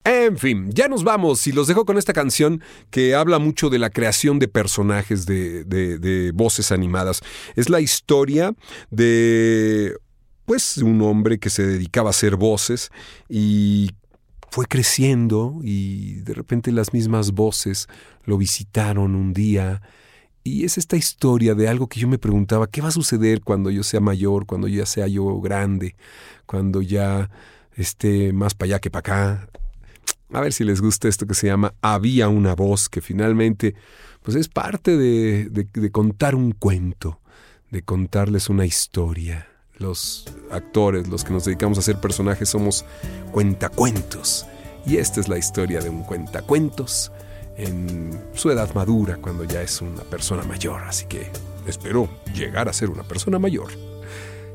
En 0.03 0.37
fin, 0.37 0.71
ya 0.71 0.87
nos 0.87 1.03
vamos 1.03 1.45
y 1.45 1.51
los 1.51 1.67
dejo 1.67 1.85
con 1.85 1.97
esta 1.97 2.13
canción 2.13 2.63
que 2.89 3.15
habla 3.15 3.37
mucho 3.37 3.69
de 3.69 3.79
la 3.79 3.89
creación 3.89 4.39
de 4.39 4.47
personajes 4.47 5.25
de, 5.25 5.65
de, 5.65 5.99
de 5.99 6.31
voces 6.31 6.71
animadas. 6.71 7.21
Es 7.55 7.69
la 7.69 7.81
historia 7.81 8.53
de 8.89 9.95
pues 10.49 10.79
un 10.79 10.99
hombre 11.03 11.37
que 11.37 11.51
se 11.51 11.61
dedicaba 11.61 12.09
a 12.09 12.09
hacer 12.09 12.35
voces 12.35 12.89
y 13.29 13.91
fue 14.49 14.65
creciendo 14.65 15.59
y 15.61 16.21
de 16.21 16.33
repente 16.33 16.71
las 16.71 16.91
mismas 16.91 17.33
voces 17.33 17.87
lo 18.23 18.35
visitaron 18.35 19.13
un 19.13 19.31
día 19.31 19.83
y 20.43 20.65
es 20.65 20.79
esta 20.79 20.97
historia 20.97 21.53
de 21.53 21.67
algo 21.67 21.85
que 21.85 21.99
yo 21.99 22.07
me 22.07 22.17
preguntaba, 22.17 22.65
¿qué 22.65 22.81
va 22.81 22.87
a 22.87 22.91
suceder 22.91 23.41
cuando 23.41 23.69
yo 23.69 23.83
sea 23.83 23.99
mayor, 23.99 24.47
cuando 24.47 24.67
ya 24.67 24.87
sea 24.87 25.05
yo 25.05 25.39
grande, 25.39 25.95
cuando 26.47 26.81
ya 26.81 27.29
esté 27.75 28.33
más 28.33 28.55
para 28.55 28.69
allá 28.69 28.79
que 28.79 28.89
para 28.89 29.01
acá? 29.01 29.49
A 30.33 30.41
ver 30.41 30.51
si 30.51 30.63
les 30.63 30.81
gusta 30.81 31.07
esto 31.07 31.27
que 31.27 31.35
se 31.35 31.45
llama 31.45 31.75
Había 31.83 32.27
una 32.27 32.55
voz, 32.55 32.89
que 32.89 33.01
finalmente 33.01 33.75
pues 34.23 34.35
es 34.35 34.47
parte 34.47 34.97
de, 34.97 35.47
de, 35.51 35.67
de 35.71 35.91
contar 35.91 36.33
un 36.33 36.53
cuento, 36.53 37.21
de 37.69 37.83
contarles 37.83 38.49
una 38.49 38.65
historia 38.65 39.45
los 39.79 40.25
actores, 40.51 41.07
los 41.07 41.23
que 41.23 41.33
nos 41.33 41.45
dedicamos 41.45 41.77
a 41.77 41.81
hacer 41.81 41.99
personajes, 41.99 42.49
somos 42.49 42.85
cuentacuentos. 43.31 44.45
Y 44.85 44.97
esta 44.97 45.19
es 45.19 45.27
la 45.27 45.37
historia 45.37 45.79
de 45.79 45.89
un 45.89 46.03
cuentacuentos 46.03 47.11
en 47.57 48.19
su 48.33 48.51
edad 48.51 48.73
madura, 48.73 49.17
cuando 49.17 49.43
ya 49.43 49.61
es 49.61 49.81
una 49.81 50.03
persona 50.03 50.43
mayor. 50.43 50.83
Así 50.83 51.05
que 51.05 51.31
espero 51.65 52.09
llegar 52.33 52.69
a 52.69 52.73
ser 52.73 52.89
una 52.89 53.03
persona 53.03 53.39
mayor. 53.39 53.69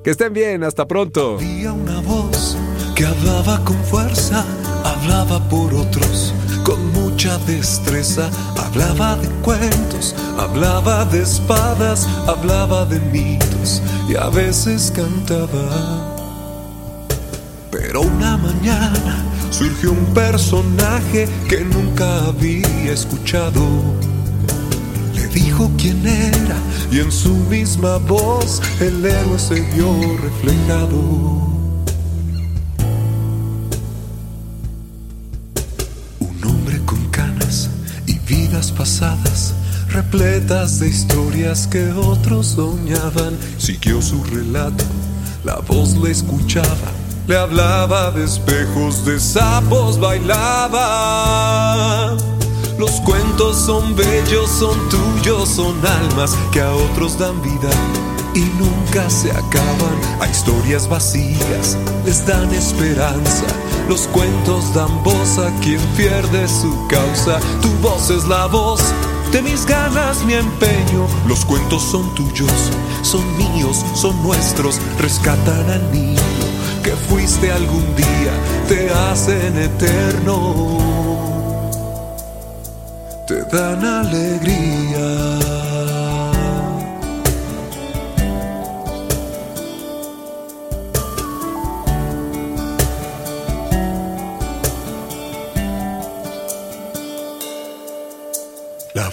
Que 0.02 0.10
estén 0.10 0.32
bien, 0.34 0.64
hasta 0.64 0.87
pronto. 0.87 1.37
Había 1.37 1.72
una 1.72 2.00
voz 2.00 2.56
que 2.94 3.06
hablaba 3.06 3.64
con 3.64 3.76
fuerza, 3.84 4.44
hablaba 4.84 5.48
por 5.48 5.72
otros 5.74 6.33
con 6.64 6.92
mucha 6.92 7.38
destreza, 7.38 8.31
hablaba 8.57 9.16
de 9.16 9.29
cuentos, 9.42 10.14
hablaba 10.38 11.05
de 11.05 11.22
espadas, 11.22 12.09
hablaba 12.27 12.87
de 12.87 12.98
mitos 13.00 13.83
y 14.09 14.16
a 14.16 14.29
veces 14.31 14.90
cantaba. 14.90 16.16
Pero 17.70 18.00
una 18.00 18.37
mañana 18.38 19.24
surgió 19.50 19.92
un 19.92 20.07
personaje 20.14 21.29
que 21.48 21.61
nunca 21.61 22.24
había 22.27 22.92
escuchado. 22.92 23.62
Le 25.14 25.29
dijo 25.29 25.70
quién 25.77 26.05
era 26.07 26.57
y 26.90 27.00
en 27.00 27.12
su 27.12 27.35
misma 27.35 27.98
voz 27.98 28.62
el 28.81 29.05
héroe 29.05 29.38
se 29.38 29.61
vio 29.61 29.92
reflejado. 30.22 31.53
Pasadas 38.72 39.55
repletas 39.94 40.81
de 40.81 40.88
historias 40.88 41.66
que 41.68 41.92
otros 41.92 42.48
soñaban. 42.48 43.38
Siguió 43.59 44.03
su 44.03 44.22
relato, 44.24 44.85
la 45.44 45.61
voz 45.61 45.96
le 45.96 46.11
escuchaba, 46.11 46.90
le 47.29 47.37
hablaba 47.37 48.11
de 48.11 48.24
espejos, 48.24 49.05
de 49.07 49.20
sapos, 49.20 50.00
bailaba. 50.00 51.37
Los 52.77 52.90
cuentos 53.03 53.57
son 53.57 53.94
bellos, 53.94 54.50
son 54.50 54.77
tuyos, 54.88 55.48
son 55.48 55.77
almas 55.87 56.37
que 56.53 56.61
a 56.61 56.72
otros 56.72 57.16
dan 57.16 57.40
vida 57.40 57.70
y 58.34 58.40
nunca 58.58 59.08
se 59.08 59.30
acaban. 59.30 59.96
A 60.20 60.28
historias 60.28 60.88
vacías 60.88 61.76
les 62.04 62.26
dan 62.26 62.52
esperanza. 62.52 63.46
Los 63.88 64.06
cuentos 64.08 64.74
dan 64.74 65.02
voz 65.02 65.38
a 65.38 65.50
quien 65.60 65.80
pierde 65.96 66.48
su 66.48 66.86
causa. 66.88 67.38
Tu 67.60 67.68
voz 67.80 68.10
es 68.10 68.24
la 68.26 68.46
voz 68.46 68.80
de 69.32 69.42
mis 69.42 69.66
ganas, 69.66 70.24
mi 70.24 70.34
empeño. 70.34 71.06
Los 71.26 71.44
cuentos 71.44 71.82
son 71.82 72.14
tuyos, 72.14 72.70
son 73.02 73.24
míos, 73.36 73.84
son 73.94 74.22
nuestros. 74.22 74.80
Rescatan 74.98 75.70
al 75.70 75.92
niño 75.92 76.22
que 76.84 76.92
fuiste 76.92 77.50
algún 77.50 77.96
día, 77.96 78.32
te 78.68 78.90
hacen 78.90 79.58
eterno. 79.58 80.78
Te 83.26 83.42
dan 83.44 83.82
alegría. 83.82 84.63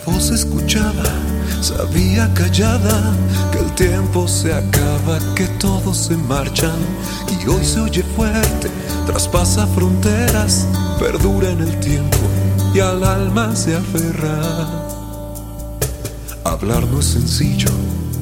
Voz 0.05 0.31
escuchaba, 0.31 1.03
sabía 1.61 2.31
callada 2.33 3.15
que 3.51 3.59
el 3.59 3.71
tiempo 3.75 4.27
se 4.27 4.53
acaba, 4.53 5.19
que 5.35 5.47
todos 5.59 5.97
se 5.97 6.17
marchan 6.17 6.79
y 7.29 7.47
hoy 7.47 7.63
se 7.63 7.79
oye 7.79 8.03
fuerte, 8.15 8.69
traspasa 9.05 9.67
fronteras, 9.67 10.67
perdura 10.99 11.51
en 11.51 11.61
el 11.61 11.79
tiempo 11.79 12.17
y 12.73 12.79
al 12.79 13.03
alma 13.03 13.55
se 13.55 13.75
aferra. 13.75 14.87
Hablar 16.43 16.85
no 16.87 16.99
es 16.99 17.05
sencillo, 17.05 17.71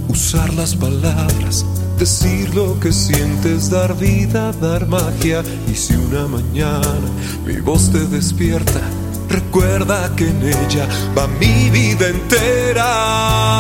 usar 0.10 0.54
las 0.54 0.76
palabras, 0.76 1.66
decir 1.98 2.54
lo 2.54 2.80
que 2.80 2.92
sientes, 2.92 3.70
dar 3.70 3.98
vida, 3.98 4.52
dar 4.54 4.88
magia 4.88 5.44
y 5.72 5.76
si 5.76 5.96
una 5.96 6.28
mañana 6.28 7.00
mi 7.46 7.58
voz 7.62 7.92
te 7.92 8.00
despierta, 8.00 8.82
Recuerda 9.30 10.14
que 10.16 10.28
en 10.28 10.42
ella 10.44 10.88
va 11.18 11.28
mi 11.28 11.70
vida 11.70 12.08
entera. 12.08 13.60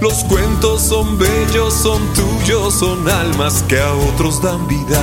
Los 0.00 0.24
cuentos 0.24 0.80
son 0.82 1.18
bellos, 1.18 1.74
son 1.74 2.00
tuyos, 2.14 2.74
son 2.74 3.08
almas 3.08 3.62
que 3.68 3.80
a 3.80 3.92
otros 3.92 4.40
dan 4.40 4.66
vida 4.68 5.00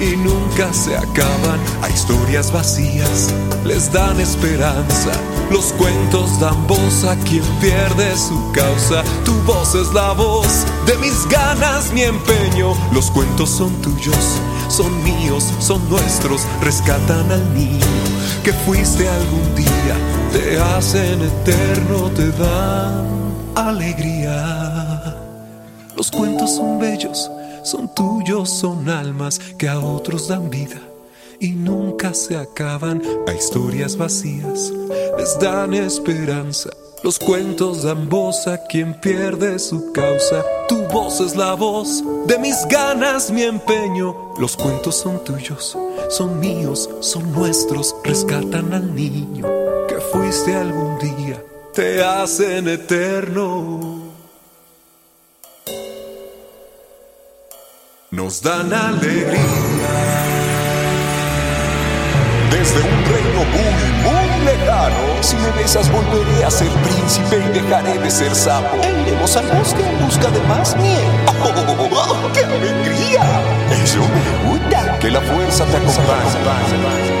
y 0.00 0.16
nunca 0.16 0.72
se 0.72 0.96
acaban. 0.96 1.60
A 1.82 1.90
historias 1.90 2.50
vacías 2.50 3.28
les 3.64 3.92
dan 3.92 4.18
esperanza. 4.18 5.12
Los 5.50 5.72
cuentos 5.74 6.40
dan 6.40 6.66
voz 6.66 7.04
a 7.04 7.16
quien 7.16 7.44
pierde 7.60 8.16
su 8.16 8.50
causa. 8.52 9.04
Tu 9.24 9.34
voz 9.42 9.74
es 9.74 9.92
la 9.92 10.12
voz 10.12 10.64
de 10.86 10.96
mis 10.98 11.28
ganas, 11.28 11.92
mi 11.92 12.02
empeño. 12.02 12.74
Los 12.92 13.10
cuentos 13.10 13.50
son 13.50 13.74
tuyos, 13.82 14.40
son 14.68 15.04
míos, 15.04 15.44
son 15.60 15.86
nuestros. 15.88 16.42
Rescatan 16.62 17.30
al 17.30 17.54
niño 17.54 18.19
que 18.42 18.52
fuiste 18.52 19.08
algún 19.08 19.54
día. 19.54 19.96
Te 20.32 20.58
hacen 20.58 21.20
eterno, 21.22 22.10
te 22.10 22.30
dan 22.32 23.06
alegría. 23.54 25.16
Los 25.96 26.10
cuentos 26.10 26.56
son 26.56 26.78
bellos, 26.78 27.30
son 27.62 27.92
tuyos, 27.94 28.48
son 28.48 28.88
almas 28.88 29.38
que 29.58 29.68
a 29.68 29.78
otros 29.78 30.28
dan 30.28 30.48
vida 30.48 30.80
y 31.40 31.50
nunca 31.50 32.14
se 32.14 32.36
acaban 32.36 33.02
a 33.26 33.32
historias 33.32 33.96
vacías. 33.96 34.72
Les 35.18 35.38
dan 35.38 35.74
esperanza. 35.74 36.70
Los 37.02 37.18
cuentos 37.18 37.84
dan 37.84 38.10
voz 38.10 38.46
a 38.46 38.58
quien 38.66 38.92
pierde 38.92 39.58
su 39.58 39.90
causa. 39.90 40.44
Tu 40.68 40.76
voz 40.88 41.20
es 41.20 41.34
la 41.34 41.54
voz 41.54 42.04
de 42.26 42.38
mis 42.38 42.66
ganas, 42.68 43.30
mi 43.30 43.42
empeño. 43.42 44.34
Los 44.38 44.54
cuentos 44.54 44.96
son 44.96 45.24
tuyos, 45.24 45.78
son 46.10 46.38
míos, 46.38 46.90
son 47.00 47.32
nuestros. 47.32 47.96
Rescatan 48.04 48.74
al 48.74 48.94
niño 48.94 49.46
que 49.88 49.98
fuiste 50.12 50.54
algún 50.54 50.98
día. 50.98 51.42
Te 51.72 52.04
hacen 52.04 52.68
eterno. 52.68 54.10
Nos 58.10 58.42
dan 58.42 58.70
alegría 58.74 59.38
desde 62.50 62.80
un 62.80 63.04
reino 63.06 63.44
muy, 63.54 64.12
muy 64.12 64.19
lejano. 64.44 65.22
Si 65.22 65.36
me 65.36 65.50
besas 65.50 65.90
volveré 65.90 66.44
a 66.44 66.50
ser 66.50 66.70
príncipe 66.70 67.42
y 67.44 67.48
dejaré 67.58 67.98
de 67.98 68.10
ser 68.10 68.34
sapo. 68.34 68.76
E 68.82 69.02
iremos 69.02 69.36
al 69.36 69.46
bosque 69.46 69.82
en 69.82 70.04
busca 70.04 70.30
de 70.30 70.40
más 70.42 70.76
miel. 70.76 71.04
¡Oh, 71.92 72.30
qué 72.32 72.44
alegría! 72.44 73.22
Eso 73.82 74.00
me 74.00 74.50
gusta. 74.50 74.98
Que 74.98 75.10
la 75.10 75.20
fuerza 75.20 75.64
te 75.64 75.76
acompañe. 75.76 77.20